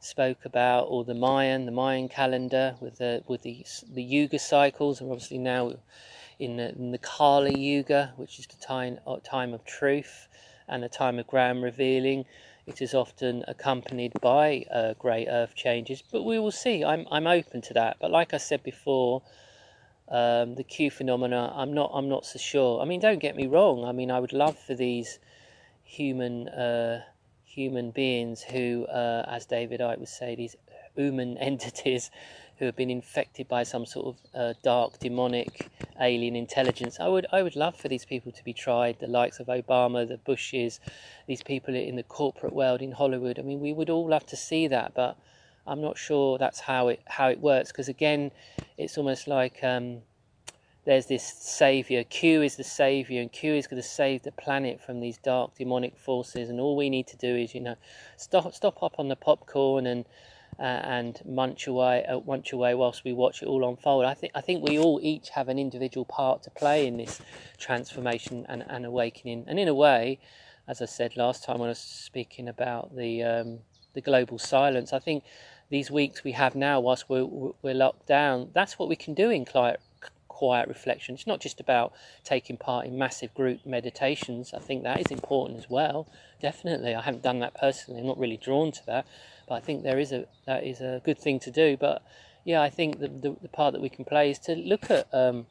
spoke 0.01 0.45
about, 0.45 0.83
or 0.89 1.03
the 1.03 1.13
Mayan, 1.13 1.65
the 1.65 1.71
Mayan 1.71 2.09
calendar 2.09 2.75
with 2.79 2.97
the 2.97 3.23
with 3.27 3.41
the 3.43 3.65
the 3.93 4.03
Yuga 4.03 4.39
cycles, 4.39 5.01
and 5.01 5.11
obviously 5.11 5.37
now 5.37 5.73
in 6.39 6.57
the, 6.57 6.69
in 6.69 6.91
the 6.91 6.97
Kali 6.97 7.57
Yuga, 7.57 8.13
which 8.15 8.39
is 8.39 8.47
the 8.47 8.55
time, 8.55 8.99
uh, 9.05 9.17
time 9.23 9.53
of 9.53 9.65
truth 9.65 10.27
and 10.67 10.81
the 10.81 10.89
time 10.89 11.19
of 11.19 11.27
grand 11.27 11.61
revealing. 11.61 12.25
It 12.65 12.81
is 12.81 12.93
often 12.93 13.43
accompanied 13.47 14.13
by 14.21 14.65
uh, 14.71 14.93
great 14.93 15.27
earth 15.27 15.55
changes, 15.55 16.01
but 16.11 16.23
we 16.23 16.39
will 16.39 16.51
see. 16.51 16.83
I'm, 16.83 17.07
I'm 17.11 17.27
open 17.27 17.61
to 17.63 17.73
that. 17.73 17.97
But 17.99 18.11
like 18.11 18.33
I 18.33 18.37
said 18.37 18.63
before, 18.63 19.23
um, 20.07 20.55
the 20.55 20.63
Q 20.63 20.91
phenomena, 20.91 21.51
I'm 21.55 21.73
not, 21.73 21.91
I'm 21.93 22.07
not 22.07 22.25
so 22.25 22.39
sure. 22.39 22.81
I 22.81 22.85
mean, 22.85 22.99
don't 22.99 23.19
get 23.19 23.35
me 23.35 23.47
wrong. 23.47 23.83
I 23.83 23.91
mean, 23.91 24.11
I 24.11 24.19
would 24.19 24.33
love 24.33 24.57
for 24.57 24.75
these 24.75 25.19
human, 25.83 26.47
uh, 26.47 27.03
human 27.49 27.89
beings 27.91 28.41
who, 28.43 28.85
uh, 28.85 29.25
as 29.27 29.45
David 29.45 29.79
Icke 29.79 29.99
would 29.99 30.07
say, 30.07 30.35
these 30.35 30.55
human 30.95 31.37
entities 31.51 32.11
who 32.57 32.65
have 32.65 32.75
been 32.75 32.89
infected 32.89 33.47
by 33.47 33.63
some 33.63 33.85
sort 33.85 34.07
of 34.07 34.15
uh, 34.35 34.53
dark 34.63 34.99
demonic 34.99 35.69
alien 35.99 36.35
intelligence. 36.35 36.99
I 36.99 37.07
would 37.07 37.25
I 37.31 37.41
would 37.41 37.55
love 37.55 37.75
for 37.75 37.87
these 37.87 38.05
people 38.05 38.31
to 38.33 38.43
be 38.43 38.53
tried. 38.53 38.99
The 38.99 39.07
likes 39.07 39.39
of 39.39 39.47
Obama, 39.47 40.07
the 40.07 40.17
Bushes, 40.17 40.79
these 41.25 41.41
people 41.41 41.73
in 41.73 41.95
the 41.95 42.03
corporate 42.03 42.53
world 42.53 42.81
in 42.81 42.91
Hollywood. 42.91 43.39
I 43.39 43.43
mean, 43.43 43.61
we 43.61 43.73
would 43.73 43.89
all 43.89 44.07
love 44.07 44.25
to 44.27 44.35
see 44.35 44.67
that, 44.67 44.93
but 44.93 45.17
I'm 45.65 45.81
not 45.81 45.97
sure 45.97 46.37
that's 46.37 46.59
how 46.59 46.89
it 46.89 47.01
how 47.05 47.29
it 47.29 47.39
works. 47.39 47.71
Because 47.71 47.87
again, 47.87 48.31
it's 48.77 48.97
almost 48.97 49.27
like 49.27 49.63
um, 49.63 50.01
there's 50.89 51.05
this 51.05 51.23
savior. 51.23 52.03
Q 52.03 52.41
is 52.41 52.55
the 52.55 52.63
savior, 52.63 53.21
and 53.21 53.31
Q 53.31 53.53
is 53.53 53.67
going 53.67 53.79
to 53.79 53.87
save 53.87 54.23
the 54.23 54.31
planet 54.31 54.81
from 54.81 55.01
these 55.01 55.19
dark 55.19 55.53
demonic 55.53 55.95
forces. 55.95 56.49
And 56.49 56.59
all 56.59 56.75
we 56.75 56.89
need 56.89 57.05
to 57.09 57.15
do 57.15 57.35
is, 57.35 57.53
you 57.53 57.61
know, 57.61 57.75
stop 58.17 58.51
stop 58.55 58.81
up 58.81 58.95
on 58.97 59.07
the 59.07 59.15
popcorn 59.15 59.85
and 59.85 60.05
uh, 60.57 60.63
and 60.63 61.21
munch 61.27 61.67
away, 61.67 62.03
uh, 62.05 62.21
munch 62.25 62.53
away 62.53 62.73
whilst 62.73 63.03
we 63.03 63.13
watch 63.13 63.43
it 63.43 63.45
all 63.45 63.69
unfold. 63.69 64.03
I 64.03 64.15
think 64.15 64.31
I 64.33 64.41
think 64.41 64.67
we 64.67 64.79
all 64.79 64.99
each 65.03 65.29
have 65.29 65.47
an 65.47 65.59
individual 65.59 66.05
part 66.05 66.41
to 66.43 66.49
play 66.49 66.87
in 66.87 66.97
this 66.97 67.21
transformation 67.59 68.47
and, 68.49 68.65
and 68.67 68.83
awakening. 68.83 69.45
And 69.45 69.59
in 69.59 69.67
a 69.67 69.75
way, 69.75 70.17
as 70.67 70.81
I 70.81 70.85
said 70.85 71.15
last 71.15 71.43
time 71.43 71.59
when 71.59 71.67
I 71.67 71.77
was 71.77 71.77
speaking 71.77 72.47
about 72.47 72.95
the 72.95 73.21
um, 73.21 73.59
the 73.93 74.01
global 74.01 74.39
silence, 74.39 74.91
I 74.91 74.97
think 74.97 75.23
these 75.69 75.91
weeks 75.91 76.23
we 76.23 76.31
have 76.31 76.55
now, 76.55 76.79
whilst 76.79 77.07
we're 77.09 77.25
we're 77.61 77.75
locked 77.75 78.07
down, 78.07 78.49
that's 78.55 78.79
what 78.79 78.89
we 78.89 78.95
can 78.95 79.13
do 79.13 79.29
in 79.29 79.45
quiet 79.45 79.79
quiet 80.39 80.67
reflection. 80.67 81.15
It's 81.15 81.27
not 81.33 81.41
just 81.47 81.59
about 81.59 81.93
taking 82.23 82.57
part 82.57 82.85
in 82.87 82.97
massive 82.97 83.31
group 83.33 83.59
meditations. 83.65 84.53
I 84.53 84.59
think 84.59 84.83
that 84.83 84.99
is 85.03 85.11
important 85.19 85.59
as 85.59 85.69
well. 85.69 86.07
Definitely, 86.41 86.95
I 86.95 87.01
haven't 87.01 87.23
done 87.23 87.39
that 87.39 87.53
personally. 87.65 87.99
I'm 88.01 88.07
not 88.07 88.19
really 88.25 88.37
drawn 88.37 88.71
to 88.71 88.85
that 88.91 89.05
but 89.49 89.55
I 89.55 89.59
think 89.59 89.83
there 89.83 89.99
is 89.99 90.11
a 90.11 90.25
that 90.45 90.63
is 90.63 90.79
a 90.79 91.01
good 91.03 91.17
thing 91.17 91.39
to 91.41 91.51
do. 91.51 91.75
But 91.75 92.03
yeah, 92.45 92.61
I 92.61 92.69
think 92.69 92.99
the 92.99 93.07
the, 93.07 93.35
the 93.41 93.49
part 93.49 93.73
that 93.73 93.81
we 93.81 93.89
can 93.89 94.05
play 94.05 94.29
is 94.29 94.39
to 94.39 94.55
look 94.55 94.89
at 94.91 95.11
um, 95.13 95.47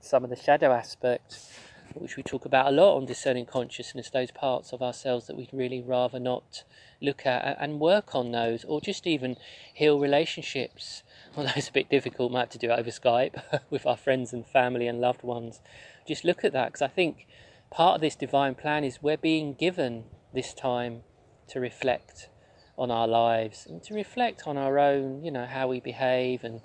some 0.00 0.24
of 0.24 0.30
the 0.30 0.36
shadow 0.36 0.72
aspects, 0.72 1.52
which 1.94 2.16
we 2.16 2.22
talk 2.22 2.46
about 2.46 2.66
a 2.66 2.70
lot 2.70 2.96
on 2.96 3.04
discerning 3.04 3.44
consciousness. 3.44 4.08
Those 4.08 4.30
parts 4.30 4.72
of 4.72 4.82
ourselves 4.82 5.26
that 5.26 5.36
we'd 5.36 5.52
really 5.52 5.82
rather 5.82 6.18
not 6.18 6.64
look 7.02 7.26
at 7.26 7.56
and 7.60 7.78
work 7.78 8.14
on 8.14 8.32
those, 8.32 8.64
or 8.64 8.80
just 8.80 9.06
even 9.06 9.36
heal 9.74 10.00
relationships. 10.00 11.02
Although 11.36 11.52
it's 11.54 11.68
a 11.68 11.72
bit 11.72 11.88
difficult, 11.88 12.32
might 12.32 12.40
have 12.40 12.48
to 12.50 12.58
do 12.58 12.70
it 12.72 12.78
over 12.78 12.90
Skype 12.90 13.60
with 13.70 13.86
our 13.86 13.96
friends 13.96 14.32
and 14.32 14.44
family 14.44 14.88
and 14.88 15.00
loved 15.00 15.22
ones. 15.22 15.60
Just 16.06 16.24
look 16.24 16.44
at 16.44 16.52
that 16.52 16.68
because 16.68 16.82
I 16.82 16.88
think 16.88 17.28
part 17.70 17.94
of 17.94 18.00
this 18.00 18.16
divine 18.16 18.56
plan 18.56 18.82
is 18.82 19.00
we're 19.00 19.16
being 19.16 19.54
given 19.54 20.04
this 20.34 20.52
time 20.52 21.02
to 21.48 21.60
reflect 21.60 22.28
on 22.76 22.90
our 22.90 23.06
lives 23.06 23.64
and 23.64 23.80
to 23.84 23.94
reflect 23.94 24.42
on 24.46 24.56
our 24.56 24.78
own, 24.80 25.22
you 25.22 25.30
know, 25.30 25.46
how 25.46 25.68
we 25.68 25.78
behave 25.78 26.42
and 26.42 26.62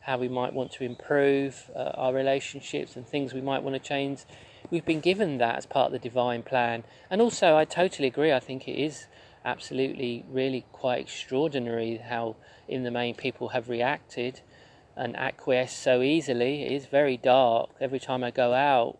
how 0.00 0.18
we 0.18 0.28
might 0.28 0.54
want 0.54 0.72
to 0.72 0.82
improve 0.82 1.70
uh, 1.76 1.92
our 1.94 2.12
relationships 2.12 2.96
and 2.96 3.06
things 3.06 3.32
we 3.32 3.40
might 3.40 3.62
want 3.62 3.74
to 3.74 3.88
change. 3.88 4.24
We've 4.70 4.84
been 4.84 5.00
given 5.00 5.38
that 5.38 5.56
as 5.56 5.66
part 5.66 5.86
of 5.86 5.92
the 5.92 5.98
divine 6.00 6.42
plan. 6.42 6.82
And 7.10 7.20
also, 7.20 7.56
I 7.56 7.64
totally 7.64 8.08
agree, 8.08 8.32
I 8.32 8.40
think 8.40 8.66
it 8.66 8.80
is 8.80 9.06
absolutely, 9.44 10.24
really 10.28 10.64
quite 10.72 11.00
extraordinary 11.00 11.96
how, 11.96 12.36
in 12.68 12.82
the 12.82 12.90
main, 12.90 13.14
people 13.14 13.48
have 13.50 13.68
reacted 13.68 14.40
and 14.96 15.16
acquiesced 15.16 15.82
so 15.82 16.02
easily. 16.02 16.62
It 16.62 16.72
is 16.72 16.86
very 16.86 17.16
dark. 17.16 17.70
Every 17.80 18.00
time 18.00 18.22
I 18.22 18.30
go 18.30 18.52
out, 18.52 18.98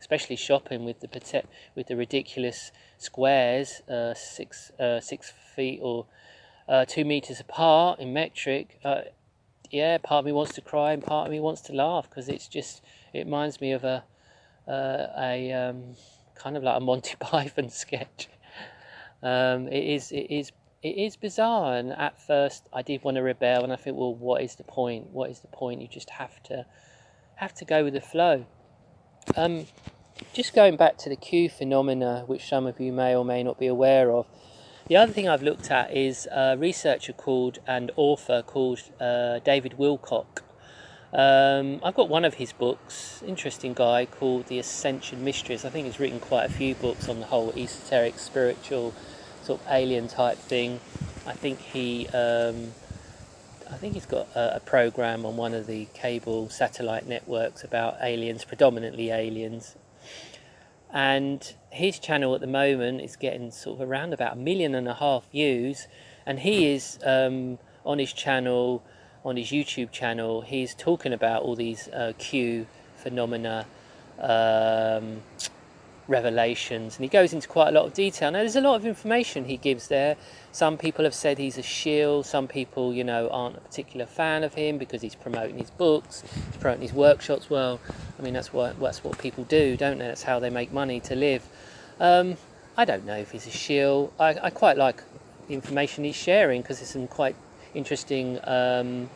especially 0.00 0.36
shopping 0.36 0.84
with 0.84 1.00
the 1.00 1.44
with 1.74 1.86
the 1.86 1.96
ridiculous 1.96 2.72
squares, 2.98 3.82
uh, 3.88 4.14
six 4.14 4.70
uh, 4.80 5.00
six 5.00 5.32
feet 5.54 5.80
or 5.82 6.06
uh, 6.68 6.84
two 6.84 7.04
meters 7.04 7.40
apart 7.40 8.00
in 8.00 8.12
metric, 8.12 8.78
uh, 8.84 9.02
yeah, 9.70 9.98
part 9.98 10.20
of 10.20 10.24
me 10.24 10.32
wants 10.32 10.54
to 10.54 10.60
cry 10.60 10.92
and 10.92 11.02
part 11.02 11.26
of 11.26 11.32
me 11.32 11.40
wants 11.40 11.62
to 11.62 11.72
laugh 11.72 12.08
because 12.08 12.28
it's 12.28 12.48
just 12.48 12.82
it 13.12 13.20
reminds 13.20 13.60
me 13.60 13.72
of 13.72 13.84
a 13.84 14.04
uh, 14.68 15.06
a 15.18 15.52
um, 15.52 15.96
kind 16.34 16.56
of 16.56 16.62
like 16.62 16.76
a 16.76 16.80
Monty 16.80 17.14
Python 17.20 17.68
sketch. 17.68 18.28
Um, 19.22 19.68
it 19.68 19.84
is 19.84 20.12
it 20.12 20.26
is 20.30 20.52
it 20.82 20.96
is 20.96 21.16
bizarre, 21.16 21.76
and 21.76 21.92
at 21.92 22.20
first 22.20 22.68
I 22.72 22.82
did 22.82 23.04
want 23.04 23.16
to 23.16 23.22
rebel, 23.22 23.62
and 23.62 23.72
I 23.72 23.76
think, 23.76 23.96
well, 23.96 24.14
what 24.14 24.42
is 24.42 24.56
the 24.56 24.64
point? 24.64 25.10
What 25.10 25.30
is 25.30 25.40
the 25.40 25.48
point? 25.48 25.80
You 25.80 25.88
just 25.88 26.10
have 26.10 26.42
to 26.44 26.66
have 27.36 27.54
to 27.54 27.64
go 27.64 27.84
with 27.84 27.94
the 27.94 28.00
flow. 28.00 28.46
Um, 29.36 29.66
just 30.32 30.54
going 30.54 30.76
back 30.76 30.98
to 30.98 31.08
the 31.08 31.16
Q 31.16 31.48
phenomena, 31.48 32.24
which 32.26 32.48
some 32.48 32.66
of 32.66 32.80
you 32.80 32.92
may 32.92 33.14
or 33.14 33.24
may 33.24 33.42
not 33.42 33.58
be 33.58 33.66
aware 33.66 34.10
of, 34.10 34.26
the 34.88 34.96
other 34.96 35.12
thing 35.12 35.28
I've 35.28 35.42
looked 35.42 35.70
at 35.70 35.96
is 35.96 36.26
a 36.30 36.56
researcher 36.58 37.12
called 37.12 37.60
and 37.66 37.90
author 37.96 38.42
called 38.42 38.80
uh, 39.00 39.38
David 39.38 39.76
Wilcock. 39.78 40.42
Um, 41.12 41.80
I've 41.84 41.94
got 41.94 42.08
one 42.08 42.24
of 42.24 42.34
his 42.34 42.52
books, 42.52 43.22
interesting 43.26 43.74
guy 43.74 44.06
called 44.06 44.46
The 44.46 44.58
Ascension 44.58 45.22
Mysteries. 45.22 45.64
I 45.64 45.68
think 45.68 45.86
he's 45.86 46.00
written 46.00 46.18
quite 46.18 46.44
a 46.44 46.52
few 46.52 46.74
books 46.74 47.08
on 47.08 47.20
the 47.20 47.26
whole 47.26 47.52
esoteric, 47.54 48.18
spiritual, 48.18 48.94
sort 49.42 49.60
of 49.60 49.66
alien 49.70 50.08
type 50.08 50.38
thing. 50.38 50.80
I 51.26 51.32
think 51.32 51.60
he, 51.60 52.06
um, 52.08 52.72
I 53.70 53.76
think 53.76 53.94
he's 53.94 54.06
got 54.06 54.28
a, 54.34 54.56
a 54.56 54.60
program 54.60 55.24
on 55.24 55.36
one 55.36 55.54
of 55.54 55.66
the 55.66 55.86
cable 55.94 56.48
satellite 56.48 57.06
networks 57.06 57.62
about 57.62 57.96
aliens, 58.00 58.44
predominantly 58.44 59.10
aliens, 59.10 59.76
and 60.92 61.54
his 61.70 61.98
channel 61.98 62.34
at 62.34 62.40
the 62.40 62.46
moment 62.46 63.00
is 63.00 63.16
getting 63.16 63.50
sort 63.50 63.80
of 63.80 63.88
around 63.88 64.12
about 64.12 64.34
a 64.34 64.36
million 64.36 64.74
and 64.74 64.88
a 64.88 64.94
half 64.94 65.30
views, 65.30 65.86
and 66.26 66.40
he 66.40 66.72
is 66.72 66.98
um, 67.04 67.58
on 67.84 67.98
his 67.98 68.12
channel, 68.12 68.82
on 69.24 69.36
his 69.36 69.48
YouTube 69.48 69.90
channel, 69.90 70.42
he's 70.42 70.74
talking 70.74 71.12
about 71.12 71.42
all 71.42 71.56
these 71.56 71.88
uh, 71.88 72.12
Q 72.18 72.66
phenomena. 72.96 73.66
Um, 74.18 75.22
revelations 76.12 76.96
and 76.96 77.04
he 77.04 77.08
goes 77.08 77.32
into 77.32 77.48
quite 77.48 77.68
a 77.68 77.72
lot 77.72 77.86
of 77.86 77.94
detail. 77.94 78.30
Now 78.30 78.40
there's 78.40 78.54
a 78.54 78.60
lot 78.60 78.76
of 78.76 78.86
information 78.86 79.46
he 79.46 79.56
gives 79.56 79.88
there. 79.88 80.16
Some 80.52 80.78
people 80.78 81.04
have 81.04 81.14
said 81.14 81.38
he's 81.38 81.58
a 81.58 81.62
shill 81.62 82.22
some 82.22 82.46
people 82.46 82.92
you 82.92 83.02
know 83.02 83.28
aren't 83.30 83.56
a 83.56 83.60
particular 83.60 84.06
fan 84.06 84.44
of 84.44 84.54
him 84.54 84.78
because 84.78 85.02
he's 85.02 85.14
promoting 85.14 85.58
his 85.58 85.70
books 85.70 86.22
he's 86.22 86.56
promoting 86.58 86.82
his 86.82 86.92
workshops. 86.92 87.50
Well 87.50 87.80
i 88.18 88.22
mean 88.22 88.34
that's 88.34 88.52
what 88.52 88.78
that's 88.78 89.02
what 89.02 89.18
people 89.18 89.44
do 89.44 89.76
don't 89.76 89.98
they? 89.98 90.06
That's 90.06 90.22
how 90.22 90.38
they 90.38 90.50
make 90.50 90.72
money 90.72 91.00
to 91.00 91.16
live. 91.16 91.48
Um, 91.98 92.36
i 92.76 92.84
don't 92.84 93.04
know 93.04 93.16
if 93.16 93.32
he's 93.32 93.46
a 93.46 93.50
shill 93.50 94.12
I, 94.18 94.30
I 94.44 94.50
quite 94.50 94.76
like 94.78 95.02
the 95.48 95.54
information 95.54 96.04
he's 96.04 96.16
sharing 96.16 96.62
because 96.62 96.80
it's 96.80 96.90
some 96.90 97.06
quite 97.06 97.36
interesting 97.74 98.38
um, 98.44 99.10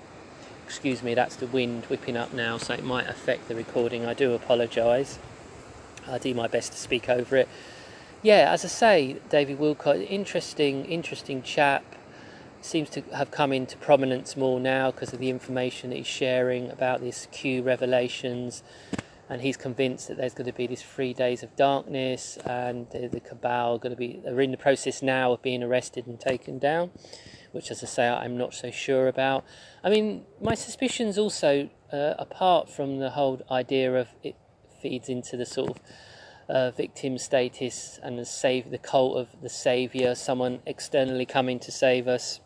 excuse 0.67 1.03
me 1.03 1.15
that's 1.15 1.37
the 1.37 1.47
wind 1.47 1.85
whipping 1.87 2.17
up 2.17 2.33
now 2.35 2.59
so 2.59 2.75
it 2.75 2.85
might 2.85 3.09
affect 3.09 3.49
the 3.49 3.55
recording. 3.55 4.05
I 4.05 4.15
do 4.15 4.35
apologize 4.35 5.19
I 6.09 6.19
do 6.19 6.35
my 6.35 6.47
best 6.47 6.73
to 6.73 6.79
speak 6.79 7.09
over 7.09 7.37
it. 7.37 7.49
Yeah, 8.23 8.51
as 8.51 8.65
I 8.65 8.69
say, 8.69 9.17
David 9.29 9.59
Wilcock, 9.59 10.09
interesting, 10.09 10.85
interesting 10.87 11.43
chap. 11.43 11.85
Seems 12.61 12.91
to 12.91 13.03
have 13.15 13.31
come 13.31 13.53
into 13.53 13.77
prominence 13.77 14.37
more 14.37 14.59
now 14.59 14.91
because 14.91 15.13
of 15.13 15.21
the 15.21 15.31
information 15.31 15.91
that 15.91 15.97
he's 15.97 16.07
sharing 16.07 16.71
about 16.71 17.01
this 17.01 17.29
Q 17.31 17.63
revelations, 17.63 18.63
and 19.29 19.43
he's 19.43 19.57
convinced 19.57 20.09
that 20.09 20.17
there's 20.17 20.35
going 20.35 20.47
to 20.47 20.53
be 20.53 20.67
these 20.67 20.83
three 20.83 21.13
days 21.13 21.43
of 21.43 21.55
darkness, 21.55 22.39
and 22.45 22.89
the, 22.91 23.07
the 23.07 23.21
cabal 23.21 23.75
are 23.75 23.79
going 23.79 23.95
to 23.95 23.97
be 23.97 24.23
are 24.27 24.41
in 24.41 24.51
the 24.51 24.57
process 24.57 25.03
now 25.03 25.33
of 25.33 25.43
being 25.43 25.63
arrested 25.63 26.07
and 26.07 26.19
taken 26.19 26.59
down, 26.59 26.91
which, 27.53 27.71
as 27.71 27.85
I 27.85 27.87
say, 27.87 28.09
I'm 28.09 28.37
not 28.37 28.55
so 28.55 28.71
sure 28.71 29.07
about. 29.07 29.45
I 29.85 29.91
mean, 29.91 30.25
my 30.41 30.55
suspicions 30.55 31.19
also, 31.19 31.69
uh, 31.93 32.15
apart 32.19 32.69
from 32.69 32.99
the 32.99 33.11
whole 33.11 33.41
idea 33.51 33.95
of 33.95 34.09
it 34.25 34.35
feeds 34.77 35.09
into 35.09 35.37
the 35.37 35.47
sort 35.47 35.71
of 35.71 35.81
uh, 36.49 36.71
victim 36.71 37.19
status 37.19 37.99
and 38.03 38.19
the 38.19 38.25
save 38.25 38.71
the 38.71 38.79
cult 38.79 39.17
of 39.17 39.29
the 39.43 39.49
savior, 39.49 40.15
someone 40.15 40.61
externally 40.67 41.27
coming 41.27 41.59
to 41.61 41.73
save 41.73 42.07
us. 42.07 42.41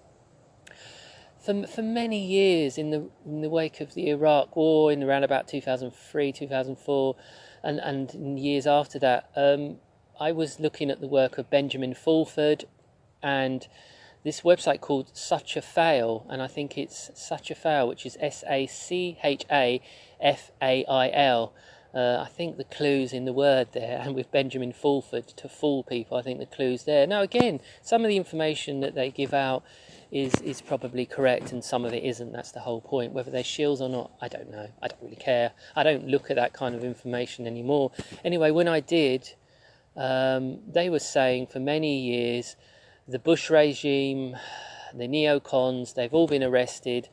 For, 1.45 1.67
for 1.67 1.83
many 1.83 2.25
years, 2.25 2.77
in 2.77 2.91
the 2.91 3.09
in 3.25 3.41
the 3.41 3.49
wake 3.49 3.81
of 3.81 3.95
the 3.95 4.11
Iraq 4.11 4.57
War, 4.57 4.93
in 4.93 5.03
around 5.03 5.25
about 5.25 5.49
2003, 5.49 6.33
2004, 6.33 7.17
and 7.63 7.79
and 7.79 8.15
in 8.15 8.37
years 8.37 8.67
after 8.67 8.99
that, 8.99 9.31
um, 9.37 9.77
I 10.19 10.33
was 10.33 10.61
looking 10.61 10.91
at 10.91 11.01
the 11.01 11.09
work 11.09 11.39
of 11.39 11.49
Benjamin 11.49 11.95
Fulford, 11.95 12.67
and 13.23 13.67
this 14.23 14.43
website 14.43 14.81
called 14.81 15.17
Such 15.17 15.57
a 15.57 15.63
Fail, 15.63 16.27
and 16.29 16.43
I 16.43 16.47
think 16.47 16.77
it's 16.77 17.11
Such 17.15 17.51
a 17.51 17.55
Fail, 17.55 17.89
which 17.89 18.05
is 18.05 18.19
S 18.21 18.45
A 18.47 18.67
C 18.67 19.19
H 19.25 19.47
A 19.51 19.81
F 20.21 20.51
A 20.61 20.85
I 20.85 21.11
L 21.11 21.55
uh, 21.95 22.25
I 22.25 22.29
think 22.29 22.57
the 22.57 22.65
clues 22.65 23.13
in 23.13 23.25
the 23.25 23.33
word 23.33 23.69
there, 23.73 24.01
and 24.03 24.15
with 24.15 24.31
Benjamin 24.31 24.73
Fulford 24.73 25.27
to 25.29 25.49
fool 25.49 25.83
people, 25.83 26.17
I 26.17 26.23
think 26.23 26.39
the 26.39 26.47
clues 26.47 26.85
there. 26.85 27.07
Now, 27.07 27.23
again, 27.23 27.61
some 27.83 28.05
of 28.05 28.09
the 28.09 28.17
information 28.17 28.81
that 28.81 28.95
they 28.95 29.11
give 29.11 29.35
out 29.35 29.65
is 30.13 30.35
is 30.41 30.61
probably 30.61 31.05
correct, 31.07 31.53
and 31.53 31.65
some 31.65 31.85
of 31.85 31.93
it 31.93 32.05
isn't. 32.05 32.33
That's 32.33 32.53
the 32.53 32.61
whole 32.61 32.81
point. 32.81 33.13
Whether 33.13 33.31
they're 33.31 33.43
shills 33.43 33.81
or 33.81 33.89
not, 33.89 34.13
I 34.21 34.29
don't 34.29 34.51
know. 34.51 34.69
I 34.81 34.89
don't 34.89 35.03
really 35.03 35.17
care. 35.17 35.53
I 35.75 35.83
don't 35.83 36.07
look 36.07 36.31
at 36.31 36.37
that 36.37 36.53
kind 36.53 36.75
of 36.75 36.85
information 36.85 37.47
anymore. 37.47 37.91
Anyway, 38.25 38.51
when 38.53 38.69
I 38.69 38.81
did, 38.81 39.35
um, 39.97 40.61
they 40.67 40.89
were 40.91 41.01
saying 41.01 41.49
for 41.49 41.59
many 41.59 41.99
years 41.99 42.57
the 43.09 43.19
Bush 43.19 43.51
regime, 43.51 44.37
the 44.95 45.09
neocons, 45.09 45.95
they've 45.95 46.15
all 46.15 46.29
been 46.29 46.45
arrested 46.45 47.09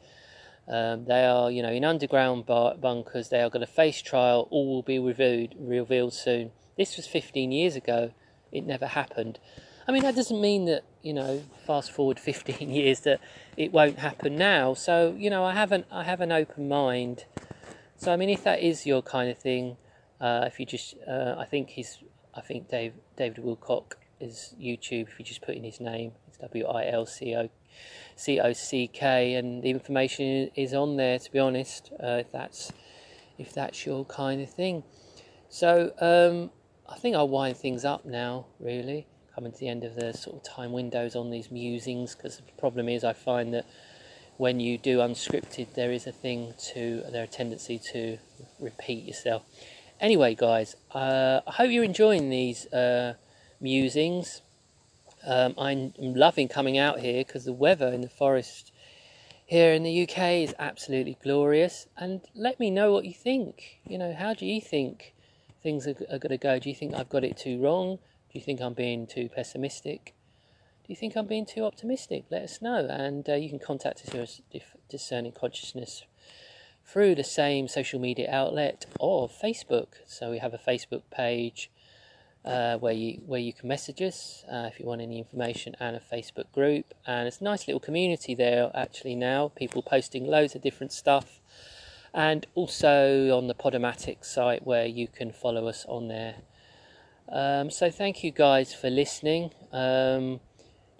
um, 0.70 1.06
they 1.06 1.26
are, 1.26 1.50
you 1.50 1.62
know, 1.62 1.72
in 1.72 1.86
underground 1.86 2.46
bar- 2.46 2.76
bunkers. 2.76 3.30
They 3.30 3.42
are 3.42 3.50
going 3.50 3.66
to 3.66 3.72
face 3.72 4.02
trial. 4.02 4.48
All 4.52 4.68
will 4.68 4.82
be 4.82 5.00
revealed 5.00 5.56
revealed 5.58 6.14
soon. 6.14 6.52
This 6.78 6.98
was 6.98 7.08
15 7.08 7.52
years 7.52 7.76
ago. 7.76 8.12
It 8.52 8.66
never 8.66 8.88
happened. 8.88 9.40
I 9.88 9.92
mean, 9.94 10.04
that 10.04 10.16
doesn't 10.16 10.42
mean 10.42 10.66
that 10.66 10.84
you 11.02 11.14
know, 11.14 11.42
fast 11.66 11.92
forward 11.92 12.20
15 12.20 12.70
years, 12.80 13.02
that 13.02 13.22
it 13.56 13.72
won't 13.72 14.00
happen 14.00 14.36
now. 14.36 14.74
So 14.74 15.16
you 15.18 15.30
know, 15.30 15.46
I 15.46 15.54
haven't. 15.54 15.86
I 15.92 16.04
have 16.04 16.20
an 16.20 16.32
open 16.32 16.68
mind. 16.68 17.26
So 17.96 18.12
I 18.12 18.18
mean, 18.18 18.30
if 18.30 18.44
that 18.44 18.62
is 18.62 18.86
your 18.86 19.02
kind 19.02 19.30
of 19.30 19.38
thing, 19.38 19.78
uh, 20.20 20.44
if 20.48 20.60
you 20.60 20.66
just, 20.66 20.96
uh, 21.08 21.36
I 21.38 21.46
think 21.46 21.70
he's, 21.70 22.00
I 22.36 22.42
think 22.42 22.70
Dave 22.70 22.94
David 23.16 23.44
Wilcock 23.44 23.94
is 24.20 24.54
YouTube. 24.60 25.08
If 25.10 25.20
you 25.20 25.26
just 25.26 25.42
put 25.42 25.56
in 25.56 25.64
his 25.64 25.80
name, 25.80 26.12
it's 26.28 26.38
W 26.38 26.66
I 26.66 26.88
L 26.88 27.06
C 27.06 27.36
O 27.36 27.50
C 28.16 28.40
O 28.40 28.54
C 28.54 28.88
K, 28.88 29.36
and 29.36 29.64
the 29.64 29.70
information 29.70 30.50
is 30.56 30.74
on 30.74 30.98
there. 30.98 31.20
To 31.20 31.32
be 31.32 31.40
honest, 31.40 31.92
uh, 32.04 32.18
if 32.24 32.32
that's 32.32 32.72
if 33.38 33.54
that's 33.54 33.86
your 33.86 34.06
kind 34.06 34.42
of 34.42 34.50
thing. 34.50 34.84
So 35.50 35.92
um, 36.02 36.52
I 36.90 36.98
think 36.98 37.16
I'll 37.16 37.30
wind 37.30 37.58
things 37.58 37.86
up 37.86 38.06
now. 38.06 38.46
Really, 38.60 39.08
coming 39.34 39.52
to 39.52 39.58
the 39.60 39.70
end 39.70 39.84
of 39.84 39.96
the 39.96 40.14
sort 40.14 40.38
of 40.38 40.44
time 40.44 40.72
windows 40.72 41.16
on 41.16 41.30
these 41.30 41.52
musings, 41.52 42.16
because 42.16 42.38
the 42.38 42.44
problem 42.58 42.90
is 42.90 43.04
I 43.04 43.14
find 43.14 43.54
that 43.54 43.66
when 44.38 44.60
you 44.60 44.78
do 44.78 45.00
unscripted, 45.00 45.74
there 45.74 45.92
is 45.92 46.08
a 46.08 46.12
thing 46.12 46.54
to 46.74 47.04
there 47.12 47.24
a 47.24 47.28
tendency 47.28 47.80
to 47.94 48.18
repeat 48.60 49.06
yourself. 49.06 49.44
Anyway, 50.00 50.36
guys, 50.36 50.76
uh, 50.94 51.42
I 51.48 51.52
hope 51.52 51.72
you're 51.72 51.84
enjoying 51.84 52.30
these 52.30 52.68
uh, 52.72 53.16
musings. 53.60 54.42
Um, 55.26 55.56
I'm 55.58 55.94
loving 55.98 56.48
coming 56.48 56.78
out 56.78 57.00
here 57.00 57.24
because 57.24 57.46
the 57.46 57.54
weather 57.54 57.88
in 57.88 58.02
the 58.02 58.10
forest 58.10 58.72
here 59.46 59.72
in 59.72 59.84
the 59.84 60.04
UK 60.04 60.44
is 60.44 60.56
absolutely 60.60 61.18
glorious. 61.24 61.88
And 61.98 62.22
let 62.36 62.60
me 62.60 62.70
know 62.70 62.92
what 62.92 63.06
you 63.06 63.14
think. 63.14 63.80
You 63.86 63.98
know, 63.98 64.14
how 64.14 64.34
do 64.34 64.46
you 64.46 64.62
think 64.62 65.14
things 65.64 65.88
are, 65.88 65.96
are 66.12 66.20
going 66.20 66.30
to 66.30 66.38
go? 66.38 66.60
Do 66.60 66.70
you 66.70 66.76
think 66.76 66.94
I've 66.94 67.10
got 67.10 67.24
it 67.24 67.38
too 67.38 67.62
wrong? 67.62 67.98
Do 68.32 68.40
you 68.40 68.42
think 68.42 68.62
I'm 68.62 68.74
being 68.74 69.08
too 69.08 69.30
pessimistic? 69.34 70.14
Do 70.86 70.94
you 70.94 70.96
think 70.96 71.16
I'm 71.16 71.28
being 71.28 71.46
too 71.46 71.64
optimistic? 71.64 72.26
Let 72.30 72.44
us 72.44 72.62
know. 72.62 72.88
And 72.90 73.28
uh, 73.28 73.36
you 73.36 73.50
can 73.50 73.60
contact 73.60 74.02
us 74.02 74.40
here 74.52 74.62
Discerning 74.90 75.34
Consciousness 75.34 76.04
through 76.86 77.16
the 77.16 77.24
same 77.24 77.68
social 77.68 78.00
media 78.00 78.30
outlet 78.32 78.86
of 79.00 79.32
Facebook. 79.32 79.88
So 80.06 80.32
we 80.32 80.40
have 80.40 80.54
a 80.54 80.58
Facebook 80.58 81.04
page 81.12 81.70
uh, 82.48 82.78
where 82.78 82.94
you 82.94 83.22
where 83.26 83.40
you 83.40 83.54
can 83.54 83.68
message 83.68 84.02
us 84.02 84.46
uh, 84.52 84.70
if 84.72 84.80
you 84.80 84.86
want 84.86 85.02
any 85.02 85.18
information, 85.20 85.76
and 85.80 85.96
a 85.96 86.00
Facebook 86.00 86.52
group. 86.54 86.94
And 87.06 87.28
it's 87.28 87.42
a 87.42 87.44
nice 87.44 87.68
little 87.68 87.80
community 87.80 88.34
there 88.36 88.72
actually 88.74 89.16
now. 89.16 89.52
People 89.56 89.82
posting 89.82 90.26
loads 90.26 90.56
of 90.56 90.62
different 90.62 90.94
stuff, 90.94 91.42
and 92.14 92.48
also 92.56 93.38
on 93.38 93.48
the 93.48 93.54
Podomatic 93.54 94.24
site 94.24 94.66
where 94.66 94.86
you 94.86 95.08
can 95.08 95.32
follow 95.32 95.68
us 95.68 95.86
on 95.88 96.08
there. 96.08 96.36
Um, 97.30 97.70
so 97.70 97.92
thank 97.92 98.24
you 98.24 98.32
guys 98.32 98.74
for 98.74 98.90
listening. 98.90 99.52
Um, 99.74 100.40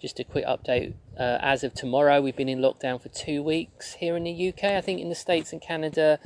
just 0.00 0.20
a 0.20 0.24
quick 0.24 0.46
update. 0.46 0.94
Uh, 1.18 1.38
as 1.40 1.64
of 1.64 1.74
tomorrow, 1.74 2.20
we've 2.20 2.36
been 2.36 2.48
in 2.48 2.60
lockdown 2.60 3.00
for 3.00 3.08
two 3.08 3.42
weeks 3.42 3.94
here 3.94 4.16
in 4.16 4.24
the 4.24 4.48
UK. 4.48 4.64
I 4.64 4.80
think 4.80 5.00
in 5.00 5.08
the 5.08 5.14
States 5.14 5.52
and 5.52 5.60
Canada, 5.60 6.20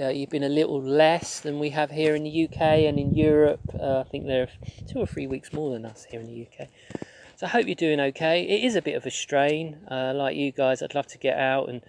uh, 0.00 0.08
you've 0.08 0.30
been 0.30 0.42
a 0.42 0.48
little 0.48 0.82
less 0.82 1.40
than 1.40 1.58
we 1.58 1.70
have 1.70 1.90
here 1.90 2.14
in 2.14 2.24
the 2.24 2.44
UK 2.44 2.60
and 2.60 2.98
in 2.98 3.14
Europe. 3.14 3.60
Uh, 3.78 4.00
I 4.00 4.04
think 4.04 4.26
they're 4.26 4.48
two 4.88 4.98
or 4.98 5.06
three 5.06 5.26
weeks 5.26 5.52
more 5.52 5.72
than 5.72 5.86
us 5.86 6.06
here 6.10 6.20
in 6.20 6.26
the 6.26 6.46
UK. 6.46 6.68
So 7.36 7.46
I 7.46 7.50
hope 7.50 7.66
you're 7.66 7.74
doing 7.74 8.00
okay. 8.00 8.42
It 8.42 8.64
is 8.64 8.74
a 8.74 8.82
bit 8.82 8.94
of 8.94 9.06
a 9.06 9.10
strain. 9.10 9.78
Uh, 9.90 10.12
like 10.14 10.36
you 10.36 10.52
guys, 10.52 10.82
I'd 10.82 10.94
love 10.94 11.06
to 11.08 11.18
get 11.18 11.38
out 11.38 11.68
and 11.68 11.82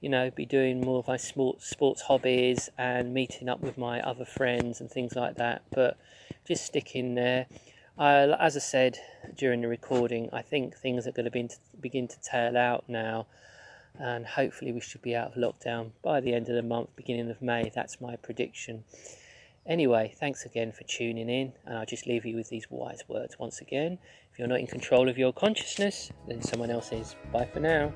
you 0.00 0.08
know 0.08 0.30
be 0.30 0.46
doing 0.46 0.80
more 0.80 1.00
of 1.00 1.08
my 1.08 1.18
sports 1.18 1.68
sports 1.68 2.02
hobbies 2.02 2.70
and 2.78 3.12
meeting 3.12 3.50
up 3.50 3.60
with 3.60 3.76
my 3.76 4.00
other 4.00 4.24
friends 4.24 4.80
and 4.80 4.90
things 4.90 5.14
like 5.14 5.36
that. 5.36 5.62
But 5.70 5.98
just 6.46 6.64
stick 6.64 6.94
in 6.94 7.14
there. 7.14 7.46
As 8.00 8.56
I 8.56 8.60
said 8.60 8.98
during 9.36 9.60
the 9.60 9.68
recording, 9.68 10.30
I 10.32 10.40
think 10.40 10.74
things 10.74 11.06
are 11.06 11.12
going 11.12 11.26
to, 11.26 11.30
be, 11.30 11.50
begin 11.78 12.08
to 12.08 12.20
tail 12.20 12.56
out 12.56 12.84
now, 12.88 13.26
and 13.98 14.24
hopefully 14.24 14.72
we 14.72 14.80
should 14.80 15.02
be 15.02 15.14
out 15.14 15.32
of 15.32 15.34
lockdown 15.34 15.90
by 16.02 16.20
the 16.20 16.32
end 16.32 16.48
of 16.48 16.54
the 16.54 16.62
month, 16.62 16.96
beginning 16.96 17.30
of 17.30 17.42
May. 17.42 17.70
That's 17.74 18.00
my 18.00 18.16
prediction. 18.16 18.84
Anyway, 19.66 20.14
thanks 20.18 20.46
again 20.46 20.72
for 20.72 20.84
tuning 20.84 21.28
in, 21.28 21.52
and 21.66 21.76
I'll 21.76 21.84
just 21.84 22.06
leave 22.06 22.24
you 22.24 22.36
with 22.36 22.48
these 22.48 22.70
wise 22.70 23.02
words 23.06 23.38
once 23.38 23.60
again. 23.60 23.98
If 24.32 24.38
you're 24.38 24.48
not 24.48 24.60
in 24.60 24.66
control 24.66 25.10
of 25.10 25.18
your 25.18 25.34
consciousness, 25.34 26.10
then 26.26 26.40
someone 26.40 26.70
else 26.70 26.92
is. 26.92 27.14
Bye 27.30 27.44
for 27.52 27.60
now. 27.60 27.92